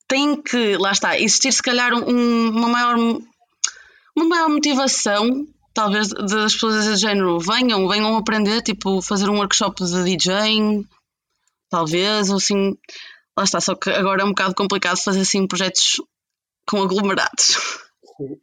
tem 0.07 0.41
que, 0.41 0.77
lá 0.77 0.91
está, 0.91 1.19
existir 1.19 1.51
se 1.51 1.61
calhar 1.61 1.93
um, 1.93 2.49
uma 2.49 2.67
maior 2.67 2.95
uma 4.15 4.27
maior 4.27 4.49
motivação 4.49 5.45
talvez 5.79 6.09
das 6.09 6.53
pessoas 6.53 6.85
desse 6.85 6.97
género 6.97 7.39
venham, 7.39 7.87
venham 7.87 8.17
aprender, 8.17 8.61
tipo, 8.61 9.01
fazer 9.01 9.29
um 9.29 9.37
workshop 9.37 9.81
de 9.81 10.03
DJing, 10.03 10.85
talvez, 11.69 12.29
ou 12.29 12.35
assim, 12.35 12.77
lá 13.37 13.45
está, 13.45 13.61
só 13.61 13.75
que 13.75 13.89
agora 13.89 14.23
é 14.23 14.25
um 14.25 14.29
bocado 14.29 14.53
complicado 14.53 14.97
fazer 14.97 15.21
assim 15.21 15.47
projetos 15.47 16.01
com 16.67 16.81
aglomerados. 16.81 17.57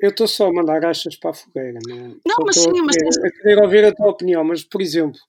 Eu 0.00 0.08
estou 0.08 0.26
só 0.26 0.46
a 0.46 0.52
mandar 0.52 0.82
achas 0.86 1.16
para 1.16 1.30
a 1.30 1.34
fogueira, 1.34 1.78
não 1.86 1.94
é? 1.94 2.08
Não, 2.26 2.36
mas 2.46 2.56
sim, 2.56 2.70
a 2.70 2.82
mas. 2.82 2.96
A 2.96 3.30
querer 3.30 3.62
ouvir 3.62 3.84
a 3.84 3.92
tua 3.92 4.08
opinião, 4.08 4.42
mas 4.42 4.64
por 4.64 4.80
exemplo, 4.80 5.20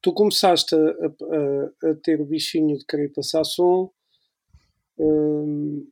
tu 0.00 0.12
começaste 0.12 0.76
a, 0.76 1.88
a, 1.88 1.90
a 1.90 1.94
ter 1.96 2.20
o 2.20 2.24
bichinho 2.24 2.78
de 2.78 2.86
querer 2.86 3.08
passar 3.08 3.42
som. 3.42 3.90
Hum, 4.96 5.84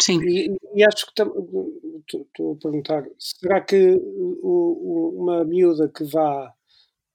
sim. 0.00 0.20
E, 0.22 0.56
e 0.74 0.84
acho 0.84 1.06
que 1.06 1.22
estou 1.22 2.52
a 2.52 2.62
perguntar: 2.62 3.04
será 3.18 3.60
que 3.60 3.96
o, 4.42 5.14
uma 5.18 5.44
miúda 5.44 5.88
que 5.88 6.04
vá 6.04 6.52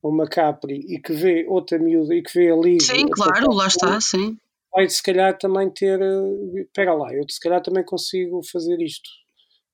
a 0.04 0.08
uma 0.08 0.28
Capri 0.28 0.86
e 0.88 1.00
que 1.00 1.14
vê 1.14 1.46
outra 1.48 1.80
miúda 1.80 2.14
e 2.14 2.22
que 2.22 2.34
vê 2.34 2.52
ali. 2.52 2.82
Sim, 2.82 3.08
claro, 3.08 3.54
lá 3.54 3.68
está, 3.68 4.00
sim. 4.02 4.38
Vai 4.74 4.90
se 4.90 5.02
calhar 5.02 5.38
também 5.38 5.70
ter. 5.70 6.02
Eh, 6.02 6.62
espera 6.62 6.94
lá, 6.94 7.14
eu 7.14 7.24
se 7.30 7.40
calhar 7.40 7.62
também 7.62 7.84
consigo 7.86 8.42
fazer 8.44 8.82
isto 8.82 9.10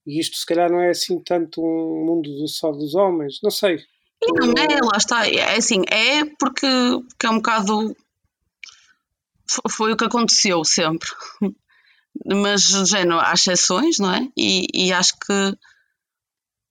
e 0.09 0.19
isto 0.19 0.37
se 0.37 0.45
calhar 0.45 0.71
não 0.71 0.79
é 0.79 0.89
assim 0.89 1.19
tanto 1.19 1.61
um 1.61 2.05
mundo 2.05 2.29
do 2.35 2.47
só 2.47 2.71
dos 2.71 2.95
homens, 2.95 3.39
não 3.43 3.51
sei. 3.51 3.77
E 4.21 4.31
não 4.33 4.53
é, 4.57 4.81
lá 4.81 4.97
está, 4.97 5.27
é 5.27 5.55
assim, 5.55 5.83
é 5.87 6.25
porque, 6.25 6.67
porque 7.09 7.27
é 7.27 7.29
um 7.29 7.37
bocado 7.37 7.95
foi 9.69 9.93
o 9.93 9.97
que 9.97 10.05
aconteceu 10.05 10.63
sempre. 10.65 11.07
Mas, 12.25 12.63
género, 12.63 13.19
há 13.19 13.33
exceções, 13.33 13.97
não 13.99 14.13
é? 14.13 14.27
E, 14.35 14.67
e 14.73 14.93
acho 14.93 15.13
que 15.19 15.57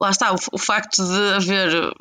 lá 0.01 0.11
está, 0.11 0.33
o, 0.33 0.37
o, 0.53 0.59
facto 0.59 1.03
de 1.03 1.35
haver 1.35 1.93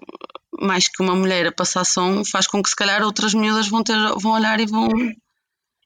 mais 0.59 0.87
que 0.87 1.01
uma 1.01 1.15
mulher 1.15 1.47
a 1.47 1.51
passar 1.51 1.85
som 1.85 2.23
faz 2.23 2.47
com 2.47 2.61
que 2.61 2.69
se 2.69 2.75
calhar 2.75 3.03
outras 3.03 3.33
miúdas 3.33 3.67
vão, 3.67 3.83
ter, 3.83 3.97
vão 4.17 4.33
olhar 4.33 4.59
e 4.59 4.65
vão, 4.65 4.87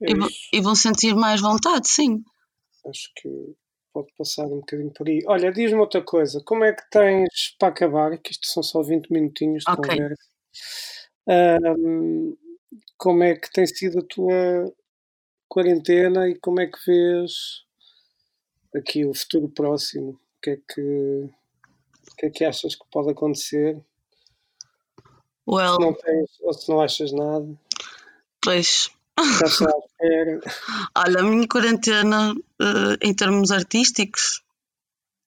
é 0.01 0.11
e, 0.11 0.57
e, 0.57 0.61
vão 0.61 0.75
sentir 0.75 1.15
mais 1.15 1.41
vontade, 1.41 1.87
sim. 1.87 2.23
Acho 2.85 3.11
que 3.15 3.29
pode 3.93 4.07
passar 4.17 4.45
um 4.45 4.59
bocadinho 4.59 4.91
por 4.91 5.07
aí. 5.07 5.21
Olha, 5.27 5.51
diz-me 5.51 5.79
outra 5.79 6.01
coisa, 6.01 6.41
como 6.45 6.63
é 6.63 6.73
que 6.73 6.89
tens 6.89 7.55
para 7.59 7.69
acabar, 7.69 8.17
que 8.17 8.31
isto 8.31 8.47
são 8.47 8.63
só 8.63 8.81
20 8.81 9.09
minutinhos 9.09 9.63
de 9.63 9.71
okay. 9.71 9.97
conversa, 9.97 10.23
um, 11.77 12.35
como 12.97 13.23
é 13.23 13.35
que 13.35 13.51
tem 13.51 13.65
sido 13.65 13.99
a 13.99 14.03
tua 14.03 14.73
quarentena 15.51 16.29
e 16.29 16.35
como 16.35 16.61
é 16.61 16.67
que 16.67 16.79
vês 16.87 17.65
aqui 18.73 19.05
o 19.05 19.13
futuro 19.13 19.49
próximo? 19.49 20.11
O 20.11 20.41
que 20.41 20.51
é 20.51 20.55
que, 20.55 20.81
o 20.81 22.15
que, 22.17 22.25
é 22.27 22.29
que 22.29 22.45
achas 22.45 22.73
que 22.73 22.85
pode 22.89 23.11
acontecer? 23.11 23.77
Well, 25.45 25.75
se 25.75 25.81
não 25.81 25.93
tens, 25.93 26.29
ou 26.39 26.53
se 26.53 26.69
não 26.69 26.79
achas 26.79 27.11
nada? 27.11 27.59
Pois, 28.41 28.89
Olha, 30.95 31.19
a 31.19 31.23
minha 31.23 31.47
quarentena 31.47 32.31
uh, 32.33 32.97
em 33.01 33.13
termos 33.13 33.51
artísticos 33.51 34.41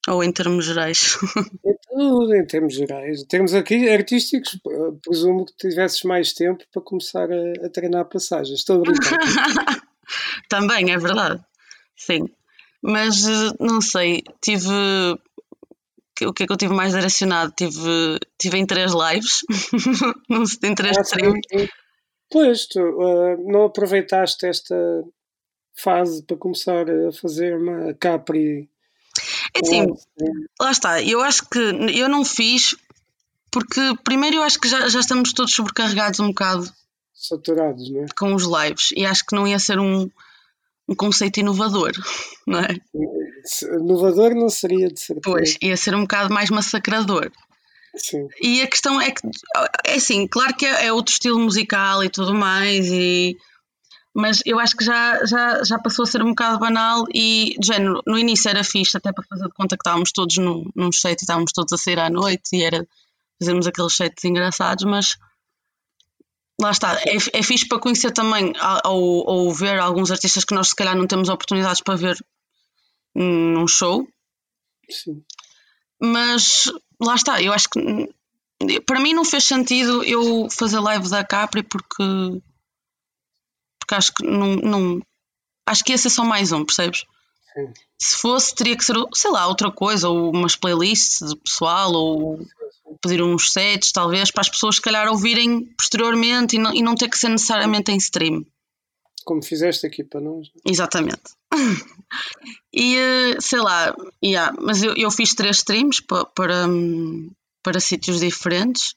ou 0.08 0.24
em 0.24 0.32
termos 0.32 0.64
gerais? 0.64 1.18
É 1.66 1.74
tudo 1.96 2.34
em 2.34 2.44
termos 2.44 2.74
gerais. 2.74 3.22
Em 3.22 3.26
termos 3.26 3.54
aqui 3.54 3.88
artísticos, 3.88 4.58
presumo 5.00 5.46
que 5.46 5.54
tivesses 5.56 6.02
mais 6.02 6.32
tempo 6.32 6.64
para 6.72 6.82
começar 6.82 7.30
a, 7.30 7.66
a 7.66 7.70
treinar 7.70 8.06
passagens. 8.06 8.58
Estou 8.58 8.78
a 8.78 8.80
brincar. 8.80 9.18
Também, 10.48 10.92
é 10.92 10.98
verdade. 10.98 11.40
Sim. 11.96 12.28
Mas 12.82 13.26
eh, 13.26 13.50
não 13.60 13.80
sei, 13.80 14.22
tive. 14.40 14.68
O 16.22 16.32
que 16.32 16.44
é 16.44 16.46
que 16.46 16.52
eu 16.52 16.56
tive 16.56 16.74
mais 16.74 16.92
direcionado? 16.92 17.52
Tive, 17.56 18.20
tive 18.38 18.58
em 18.58 18.66
três 18.66 18.92
lives, 18.92 19.42
em 20.62 20.74
três 20.74 20.96
ah, 20.96 21.00
streams. 21.00 21.40
Pois, 22.30 22.66
tu 22.66 22.80
uh, 22.80 23.50
não 23.50 23.64
aproveitaste 23.64 24.46
esta 24.46 24.76
fase 25.76 26.22
para 26.22 26.36
começar 26.36 26.88
a 26.88 27.12
fazer 27.12 27.56
uma 27.56 27.94
Capri. 27.94 28.68
É 29.54 29.60
assim, 29.60 29.86
lá 30.60 30.70
está. 30.70 31.02
Eu 31.02 31.20
acho 31.20 31.48
que 31.48 31.58
eu 31.58 32.08
não 32.08 32.24
fiz 32.24 32.76
porque, 33.54 33.80
primeiro, 34.02 34.38
eu 34.38 34.42
acho 34.42 34.58
que 34.58 34.66
já, 34.66 34.88
já 34.88 34.98
estamos 34.98 35.32
todos 35.32 35.54
sobrecarregados 35.54 36.18
um 36.18 36.26
bocado. 36.26 36.68
Saturados, 37.14 37.90
não 37.90 38.02
é? 38.02 38.06
Com 38.18 38.34
os 38.34 38.44
lives. 38.44 38.90
E 38.96 39.06
acho 39.06 39.24
que 39.24 39.36
não 39.36 39.46
ia 39.46 39.58
ser 39.58 39.78
um, 39.78 40.10
um 40.88 40.94
conceito 40.94 41.38
inovador, 41.38 41.92
não 42.46 42.58
é? 42.58 42.76
Inovador 43.80 44.34
não 44.34 44.48
seria 44.48 44.88
de 44.88 44.98
certeza. 45.00 45.20
Pois, 45.22 45.56
ia 45.62 45.76
ser 45.76 45.94
um 45.94 46.02
bocado 46.02 46.32
mais 46.32 46.50
massacrador. 46.50 47.30
Sim. 47.96 48.26
E 48.42 48.60
a 48.60 48.66
questão 48.66 49.00
é 49.00 49.12
que, 49.12 49.20
é 49.84 49.94
assim, 49.94 50.26
claro 50.26 50.54
que 50.56 50.66
é, 50.66 50.86
é 50.86 50.92
outro 50.92 51.12
estilo 51.12 51.38
musical 51.38 52.02
e 52.02 52.10
tudo 52.10 52.34
mais, 52.34 52.88
e, 52.88 53.36
mas 54.12 54.40
eu 54.44 54.58
acho 54.58 54.76
que 54.76 54.84
já, 54.84 55.24
já, 55.24 55.62
já 55.62 55.78
passou 55.78 56.02
a 56.02 56.06
ser 56.06 56.22
um 56.22 56.30
bocado 56.30 56.58
banal 56.58 57.04
e, 57.14 57.56
de 57.58 57.66
género, 57.68 58.00
no 58.06 58.18
início 58.18 58.48
era 58.48 58.64
fixe, 58.64 58.96
até 58.96 59.12
para 59.12 59.24
fazer 59.28 59.44
de 59.44 59.54
conta 59.54 59.76
que 59.76 59.82
estávamos 59.82 60.10
todos 60.12 60.36
num, 60.38 60.68
num 60.74 60.90
set 60.90 61.20
e 61.20 61.24
estávamos 61.24 61.52
todos 61.52 61.72
a 61.72 61.76
sair 61.76 61.98
à 62.00 62.10
noite 62.10 62.56
e 62.56 62.64
era 62.64 62.86
fazermos 63.40 63.66
aqueles 63.66 63.94
sets 63.94 64.24
engraçados, 64.24 64.84
mas 64.84 65.16
lá 66.64 66.70
está, 66.70 66.98
é, 67.02 67.16
é 67.32 67.42
fixe 67.42 67.68
para 67.68 67.78
conhecer 67.78 68.10
também 68.10 68.52
ou, 68.84 69.24
ou 69.26 69.54
ver 69.54 69.78
alguns 69.78 70.10
artistas 70.10 70.44
que 70.44 70.54
nós 70.54 70.68
se 70.68 70.76
calhar 70.76 70.96
não 70.96 71.06
temos 71.06 71.28
oportunidades 71.28 71.80
para 71.80 71.96
ver 71.96 72.16
num 73.14 73.68
show. 73.68 74.08
Sim. 74.90 75.22
Mas 76.00 76.72
lá 77.00 77.14
está, 77.14 77.40
eu 77.42 77.52
acho 77.52 77.68
que 77.68 78.80
para 78.86 79.00
mim 79.00 79.12
não 79.12 79.24
fez 79.24 79.44
sentido 79.44 80.02
eu 80.04 80.48
fazer 80.50 80.80
live 80.80 81.08
da 81.08 81.24
Capri 81.24 81.62
porque 81.62 82.42
porque 83.78 83.94
acho 83.94 84.12
que 84.14 84.26
não, 84.26 84.56
não 84.56 85.02
acho 85.66 85.84
que 85.84 85.92
ia 85.92 85.98
ser 85.98 86.10
só 86.10 86.24
mais 86.24 86.50
um, 86.50 86.64
percebes? 86.64 87.04
Sim. 87.52 87.72
Se 87.98 88.16
fosse, 88.16 88.54
teria 88.54 88.76
que 88.76 88.84
ser, 88.84 88.96
sei 89.14 89.30
lá, 89.30 89.46
outra 89.46 89.70
coisa, 89.70 90.08
ou 90.08 90.30
umas 90.30 90.56
playlists 90.56 91.20
do 91.20 91.36
pessoal, 91.36 91.92
ou 91.92 92.46
pedir 93.00 93.22
uns 93.22 93.52
sets, 93.52 93.92
talvez, 93.92 94.30
para 94.30 94.42
as 94.42 94.48
pessoas, 94.48 94.76
se 94.76 94.82
calhar, 94.82 95.08
ouvirem 95.08 95.64
posteriormente 95.76 96.56
e 96.56 96.58
não, 96.58 96.74
e 96.74 96.82
não 96.82 96.94
ter 96.94 97.08
que 97.08 97.18
ser 97.18 97.28
necessariamente 97.28 97.92
em 97.92 97.96
stream. 97.96 98.44
Como 99.24 99.42
fizeste 99.42 99.86
aqui 99.86 100.04
para 100.04 100.20
nós. 100.20 100.50
Exatamente. 100.66 101.22
e 102.72 102.96
eh, 102.96 103.40
sei 103.40 103.60
lá, 103.60 103.94
yeah, 104.22 104.54
mas 104.60 104.82
eu, 104.82 104.94
eu 104.96 105.10
fiz 105.10 105.34
três 105.34 105.58
streams 105.58 106.02
para, 106.02 106.24
para, 106.26 106.66
para 107.62 107.80
sítios 107.80 108.20
diferentes. 108.20 108.94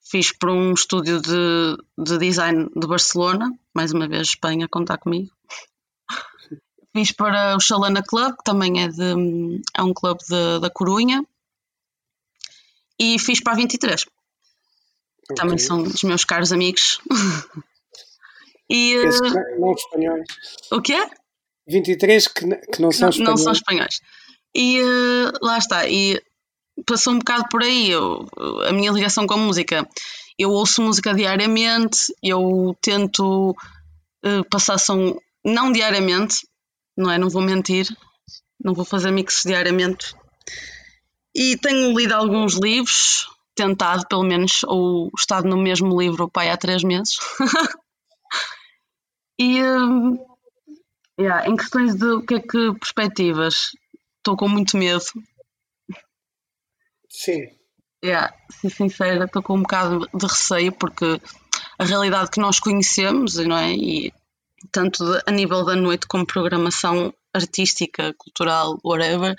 Fiz 0.00 0.32
para 0.32 0.52
um 0.52 0.72
estúdio 0.72 1.20
de, 1.20 1.76
de 1.98 2.18
design 2.18 2.68
de 2.74 2.86
Barcelona, 2.86 3.52
mais 3.74 3.92
uma 3.92 4.08
vez 4.08 4.28
Espanha, 4.28 4.68
contar 4.68 4.98
comigo. 4.98 5.30
Fiz 6.94 7.12
para 7.12 7.56
o 7.56 7.60
Chalana 7.60 8.02
Club, 8.02 8.36
que 8.36 8.44
também 8.44 8.82
é, 8.82 8.88
de, 8.88 9.60
é 9.74 9.82
um 9.82 9.94
clube 9.94 10.20
da 10.60 10.68
Corunha. 10.70 11.24
E 13.04 13.18
fiz 13.18 13.40
para 13.42 13.54
a 13.54 13.56
23. 13.56 14.04
Também 15.36 15.54
Ok. 15.54 15.66
são 15.66 15.82
os 15.82 16.02
meus 16.02 16.24
caros 16.24 16.52
amigos. 16.52 17.00
e 18.70 18.94
eh, 18.94 19.58
não- 19.58 19.72
espanhóis. 19.74 20.26
o 20.70 20.80
que 20.80 20.92
é? 20.92 21.10
23 21.68 22.28
que, 22.28 22.44
que 22.72 22.82
não 22.82 22.90
são 22.92 23.08
espanhóis. 23.08 23.18
não 23.18 23.36
são 23.36 23.52
espanhóis. 23.52 24.00
E 24.54 24.78
eh, 24.78 25.32
lá 25.40 25.58
está, 25.58 25.88
e 25.88 26.20
passou 26.86 27.12
um 27.14 27.18
bocado 27.18 27.44
por 27.50 27.62
aí 27.62 27.90
eu- 27.90 28.26
a 28.68 28.72
minha 28.72 28.90
ligação 28.92 29.26
com 29.26 29.34
a 29.34 29.38
música. 29.38 29.88
Eu 30.38 30.50
ouço 30.50 30.82
música 30.82 31.14
diariamente, 31.14 32.12
eu 32.22 32.76
tento 32.80 33.54
eh, 34.24 34.42
passar 34.50 34.78
som, 34.78 35.16
não 35.44 35.72
diariamente, 35.72 36.36
não 36.96 37.10
é? 37.10 37.18
Não 37.18 37.28
vou 37.30 37.42
mentir, 37.42 37.86
não 38.62 38.74
vou 38.74 38.84
fazer 38.84 39.10
mix 39.10 39.42
diariamente. 39.44 40.14
E 41.34 41.56
tenho 41.56 41.96
lido 41.96 42.12
alguns 42.12 42.54
livros, 42.54 43.28
tentado 43.54 44.06
pelo 44.08 44.22
menos, 44.22 44.62
ou 44.64 45.10
estado 45.18 45.48
no 45.48 45.56
mesmo 45.56 45.98
livro 46.00 46.28
pai 46.30 46.50
há 46.50 46.56
três 46.56 46.82
meses. 46.82 47.16
e 49.38 49.58
eh, 49.58 50.32
Yeah, 51.20 51.46
em 51.46 51.56
questões 51.56 51.94
de 51.94 52.06
o 52.06 52.22
que 52.22 52.34
é 52.34 52.40
que 52.40 52.72
perspectivas, 52.80 53.72
estou 54.18 54.34
com 54.36 54.48
muito 54.48 54.76
medo. 54.78 55.04
Sim. 57.08 57.48
Yeah, 58.04 58.34
ser 58.50 58.70
sincera, 58.70 59.26
estou 59.26 59.42
com 59.42 59.54
um 59.56 59.62
bocado 59.62 60.08
de 60.12 60.26
receio 60.26 60.72
porque 60.72 61.20
a 61.78 61.84
realidade 61.84 62.30
que 62.30 62.40
nós 62.40 62.58
conhecemos, 62.58 63.36
não 63.36 63.56
é? 63.56 63.72
E 63.74 64.12
tanto 64.72 65.04
de- 65.04 65.22
a 65.26 65.30
nível 65.30 65.64
da 65.64 65.76
noite 65.76 66.06
como 66.08 66.26
programação 66.26 67.14
artística, 67.32 68.14
cultural, 68.14 68.80
whatever, 68.82 69.36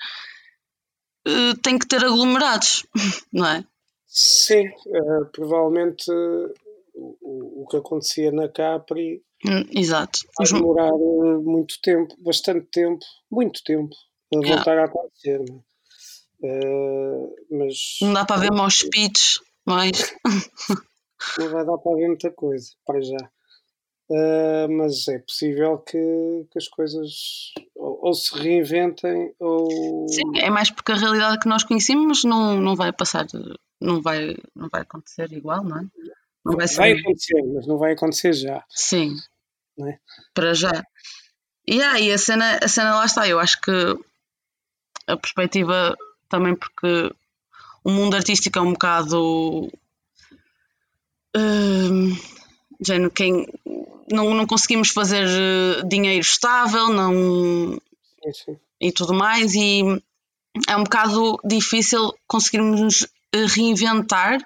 eh, 1.26 1.54
tem 1.62 1.78
que 1.78 1.86
ter 1.86 2.04
aglomerados, 2.04 2.86
não 3.32 3.46
é? 3.46 3.64
Sim, 4.06 4.66
eh, 4.66 5.24
provavelmente 5.32 6.10
eh, 6.10 6.54
o, 6.94 7.62
o 7.62 7.66
que 7.68 7.76
acontecia 7.76 8.30
na 8.30 8.48
Capri 8.48 9.22
Hum, 9.46 9.62
Exato. 9.72 10.20
vai 10.38 10.46
demorar 10.48 10.88
eh, 10.88 11.38
muito 11.42 11.74
tempo, 11.82 12.14
bastante 12.18 12.66
tempo, 12.72 13.04
muito 13.30 13.62
tempo, 13.62 13.94
a 14.34 14.46
voltar 14.46 14.78
a 14.78 14.84
acontecer. 14.86 15.44
é? 16.42 16.60
Mas 17.50 17.98
Não 18.00 18.14
dá 18.14 18.24
para 18.24 18.40
ver 18.40 18.52
maus 18.52 18.78
speech, 18.78 19.40
não 19.66 19.78
é? 19.78 19.90
não 21.38 21.50
vai 21.50 21.66
dar 21.66 21.76
para 21.76 21.94
ver 21.96 22.08
muita 22.08 22.30
coisa, 22.30 22.70
para 22.86 23.02
já. 23.02 23.30
Eh, 24.10 24.68
mas 24.68 25.08
é 25.08 25.18
possível 25.18 25.78
que, 25.78 26.46
que 26.50 26.58
as 26.58 26.68
coisas 26.68 27.54
ou, 27.74 28.00
ou 28.02 28.14
se 28.14 28.36
reinventem 28.38 29.34
ou 29.38 30.06
Sim, 30.08 30.38
é 30.38 30.50
mais 30.50 30.70
porque 30.70 30.92
a 30.92 30.96
realidade 30.96 31.38
que 31.38 31.48
nós 31.48 31.64
conhecemos 31.64 32.22
não, 32.22 32.60
não 32.60 32.76
vai 32.76 32.92
passar, 32.92 33.26
não 33.80 34.02
vai, 34.02 34.36
não 34.54 34.68
vai 34.68 34.82
acontecer 34.82 35.32
igual, 35.32 35.64
não 35.64 35.78
é? 35.78 35.86
Não 36.44 36.56
vai 36.56 36.66
vai 36.66 36.92
acontecer, 36.92 37.42
mas 37.54 37.66
não 37.66 37.78
vai 37.78 37.92
acontecer 37.92 38.34
já. 38.34 38.62
Sim, 38.68 39.16
é? 39.80 39.98
para 40.34 40.52
já. 40.52 40.84
E 41.66 41.80
aí, 41.80 42.12
a 42.12 42.18
cena, 42.18 42.58
a 42.62 42.68
cena 42.68 42.96
lá 42.96 43.06
está. 43.06 43.26
Eu 43.26 43.40
acho 43.40 43.58
que 43.62 43.70
a 45.06 45.16
perspectiva 45.16 45.96
também 46.28 46.54
porque 46.54 47.10
o 47.82 47.90
mundo 47.90 48.16
artístico 48.16 48.58
é 48.58 48.62
um 48.62 48.72
bocado. 48.72 49.72
hum, 51.34 52.14
género, 52.86 53.10
quem, 53.10 53.46
não, 54.10 54.34
não 54.34 54.46
conseguimos 54.46 54.90
fazer 54.90 55.26
eh, 55.26 55.82
dinheiro 55.86 56.20
estável 56.20 56.88
não, 56.88 57.80
Sim, 58.22 58.32
sim. 58.32 58.56
e 58.80 58.92
tudo 58.92 59.14
mais, 59.14 59.54
e 59.54 59.82
é 60.68 60.76
um 60.76 60.84
bocado 60.84 61.38
difícil 61.44 62.12
conseguirmos 62.26 62.80
nos 62.80 63.02
eh, 63.32 63.46
reinventar 63.46 64.40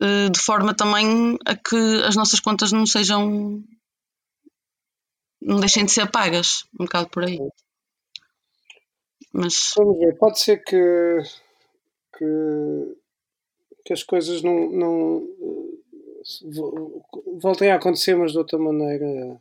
eh, 0.00 0.28
de 0.30 0.40
forma 0.40 0.74
também 0.74 1.36
a 1.44 1.56
que 1.56 1.76
as 2.06 2.16
nossas 2.16 2.40
contas 2.40 2.72
não 2.72 2.86
sejam. 2.86 3.62
não 5.40 5.60
deixem 5.60 5.84
de 5.84 5.92
ser 5.92 6.10
pagas, 6.10 6.64
um 6.78 6.84
bocado 6.84 7.08
por 7.10 7.24
aí. 7.24 7.38
Mas 9.32 9.72
Vamos 9.76 9.98
ver, 9.98 10.16
pode 10.16 10.40
ser 10.40 10.58
que, 10.64 11.18
que, 12.16 12.96
que 13.84 13.92
as 13.92 14.02
coisas 14.02 14.42
não, 14.42 14.70
não 14.70 15.28
voltem 17.40 17.70
a 17.70 17.76
acontecer, 17.76 18.14
mas 18.16 18.32
de 18.32 18.38
outra 18.38 18.58
maneira. 18.58 19.40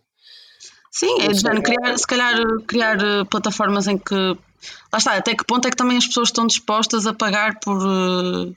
sim, 0.91 1.21
é 1.21 1.25
Não 1.25 1.31
de 1.33 1.39
género, 1.39 1.63
criar, 1.63 1.97
se 1.97 2.07
calhar 2.07 2.35
criar 2.67 2.97
eh, 3.03 3.23
plataformas 3.25 3.87
em 3.87 3.97
que. 3.97 4.13
Lá 4.15 4.97
está, 4.97 5.13
até 5.15 5.35
que 5.35 5.45
ponto 5.45 5.67
é 5.67 5.71
que 5.71 5.77
também 5.77 5.97
as 5.97 6.07
pessoas 6.07 6.29
estão 6.29 6.47
dispostas 6.47 7.05
a 7.05 7.13
pagar 7.13 7.59
por 7.59 7.77
eh, 7.77 8.53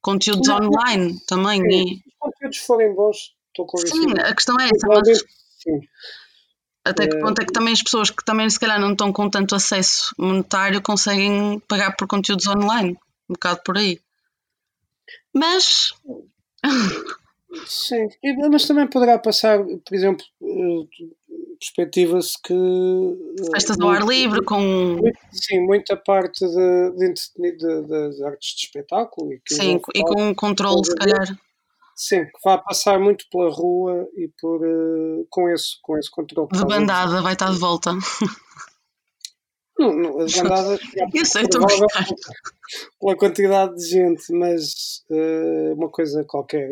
conteúdos 0.00 0.46
Não, 0.48 0.58
não. 0.58 0.68
online 0.68 1.18
também. 1.26 1.60
Sim, 1.60 1.68
E, 1.68 1.96
se 1.96 2.08
os 2.08 2.14
conteúdos 2.18 2.58
forem 2.58 2.94
bons, 2.94 3.34
estou 3.48 3.66
convencido. 3.66 3.98
sim, 3.98 4.20
a 4.20 4.34
questão 4.34 4.56
é 4.60 4.64
essa, 4.66 4.86
mas 4.86 5.18
sim. 5.58 5.80
Até 6.84 7.06
que 7.06 7.16
ponto 7.20 7.40
é 7.40 7.44
que 7.46 7.52
também 7.52 7.72
as 7.72 7.82
pessoas 7.82 8.10
que 8.10 8.24
também 8.24 8.50
se 8.50 8.58
calhar 8.58 8.80
não 8.80 8.90
estão 8.92 9.12
com 9.12 9.30
tanto 9.30 9.54
acesso 9.54 10.12
monetário 10.18 10.82
conseguem 10.82 11.60
pagar 11.68 11.96
por 11.96 12.08
conteúdos 12.08 12.46
online? 12.48 12.98
Um 13.30 13.34
bocado 13.34 13.60
por 13.64 13.78
aí. 13.78 14.00
Mas, 15.32 15.94
Sim, 17.66 18.08
mas 18.50 18.66
também 18.66 18.88
poderá 18.88 19.18
passar, 19.18 19.58
por 19.62 19.94
exemplo, 19.94 20.24
eh, 20.42 21.04
perspectiva-se 21.58 22.40
que. 22.42 22.54
eh, 22.54 23.50
festas 23.52 23.78
ao 23.78 23.90
ar 23.90 24.06
livre, 24.06 24.42
com. 24.44 24.98
Sim, 25.30 25.60
muita 25.66 25.96
parte 25.96 26.46
de, 26.46 27.82
das 27.86 28.20
artes 28.22 28.54
de 28.56 28.64
espetáculo 28.64 29.32
e 29.32 29.40
Sim, 29.48 29.80
e 29.94 30.02
com 30.02 30.22
um 30.22 30.34
controle, 30.34 30.84
se 30.84 30.94
calhar. 30.94 31.26
Sim, 31.94 32.24
que 32.24 32.40
vai 32.42 32.60
passar 32.62 32.98
muito 32.98 33.26
pela 33.30 33.50
rua 33.50 34.08
e 34.16 34.28
por, 34.40 34.64
eh, 34.64 35.24
com, 35.28 35.48
esse, 35.50 35.80
com 35.82 35.98
esse 35.98 36.10
controle. 36.10 36.48
De 36.52 36.64
bandada, 36.64 37.20
vai 37.20 37.34
estar 37.34 37.52
de 37.52 37.58
volta. 37.58 37.92
Não, 39.78 39.92
não, 39.94 40.20
as 40.20 40.32
bandadas. 40.40 40.80
Eu 41.14 41.26
sei, 41.26 41.42
estou 41.42 41.66
pela 42.98 43.16
quantidade 43.16 43.76
de 43.76 43.84
gente, 43.84 44.32
mas 44.32 45.04
eh, 45.10 45.72
uma 45.74 45.90
coisa 45.90 46.24
qualquer 46.24 46.70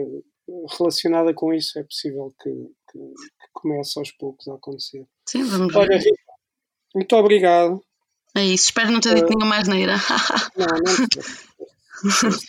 relacionada 0.79 1.33
com 1.35 1.53
isso 1.53 1.79
é 1.79 1.83
possível 1.83 2.35
que, 2.43 2.51
que, 2.91 2.99
que 2.99 3.49
comece 3.53 3.99
aos 3.99 4.11
poucos 4.13 4.47
a 4.49 4.55
acontecer. 4.55 5.07
Sim, 5.27 5.45
vamos 5.45 5.75
Olha, 5.75 5.89
ver. 5.89 5.99
Rita, 5.99 6.33
muito 6.95 7.17
obrigado. 7.17 7.83
É 8.37 8.45
isso. 8.45 8.65
Espero 8.67 8.91
não 8.93 9.01
ter 9.01 9.15
dito 9.15 9.29
nenhuma 9.29 9.47
mais 9.47 9.67
neira. 9.69 9.95
Não, 10.57 10.67
não 10.67 12.31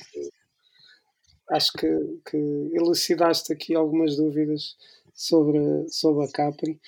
Acho 1.49 1.73
que, 1.73 1.87
que 2.29 2.37
elucidaste 2.73 3.51
aqui 3.51 3.75
algumas 3.75 4.15
dúvidas 4.15 4.77
sobre, 5.13 5.59
sobre 5.89 6.23
a 6.25 6.31
Capri. 6.31 6.79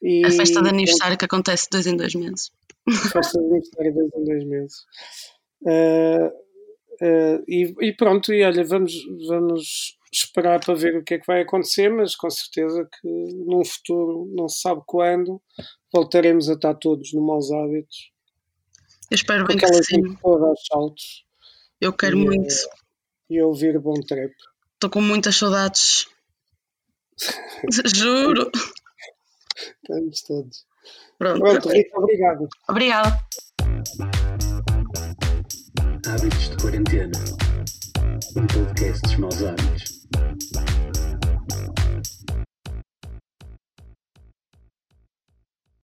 E, 0.00 0.24
A 0.24 0.30
festa 0.30 0.62
de 0.62 0.68
aniversário 0.68 1.18
que 1.18 1.24
acontece 1.24 1.66
dois 1.70 1.86
em 1.86 1.96
dois 1.96 2.14
meses. 2.14 2.52
festa 3.12 3.38
de 3.40 3.44
aniversário 3.46 3.94
dois 3.94 4.12
em 4.14 4.24
dois 4.24 4.44
meses. 4.44 4.84
Ah, 5.66 6.30
ah, 7.02 7.42
e, 7.48 7.74
e 7.80 7.92
pronto, 7.94 8.32
e 8.32 8.42
olha, 8.44 8.64
vamos, 8.64 8.92
vamos 9.28 9.96
esperar 10.12 10.60
para 10.64 10.74
ver 10.74 10.96
o 10.96 11.04
que 11.04 11.14
é 11.14 11.18
que 11.18 11.26
vai 11.26 11.42
acontecer, 11.42 11.88
mas 11.90 12.16
com 12.16 12.30
certeza 12.30 12.88
que 13.00 13.08
num 13.08 13.64
futuro, 13.64 14.26
não 14.34 14.48
se 14.48 14.60
sabe 14.60 14.80
quando, 14.86 15.40
voltaremos 15.92 16.48
a 16.48 16.54
estar 16.54 16.74
todos 16.74 17.12
no 17.12 17.20
Maus 17.26 17.50
Hábitos, 17.52 18.10
Eu 19.10 19.14
espero 19.14 19.46
bem 19.46 19.58
que 19.58 19.66
sim. 19.84 20.16
aos 20.24 20.66
saltos 20.66 21.24
Eu 21.80 21.92
quero 21.92 22.16
E, 22.18 22.24
muito. 22.24 22.54
e 23.28 23.42
ouvir 23.42 23.78
bom 23.78 24.00
trap. 24.00 24.32
Estou 24.74 24.90
com 24.90 25.00
muitas 25.02 25.36
saudades. 25.36 26.06
Juro. 27.94 28.50
Estamos 29.82 30.22
todos. 30.22 30.66
Pronto. 31.18 31.40
Pronto, 31.40 31.68
Rita, 31.68 31.98
obrigado. 31.98 32.48
Obrigada. 32.68 33.18
Quarentena. 36.66 37.16
Um 38.34 38.44
podcast 38.48 39.00
dos 39.02 39.16
maus 39.18 39.40
hábitos. 39.40 40.45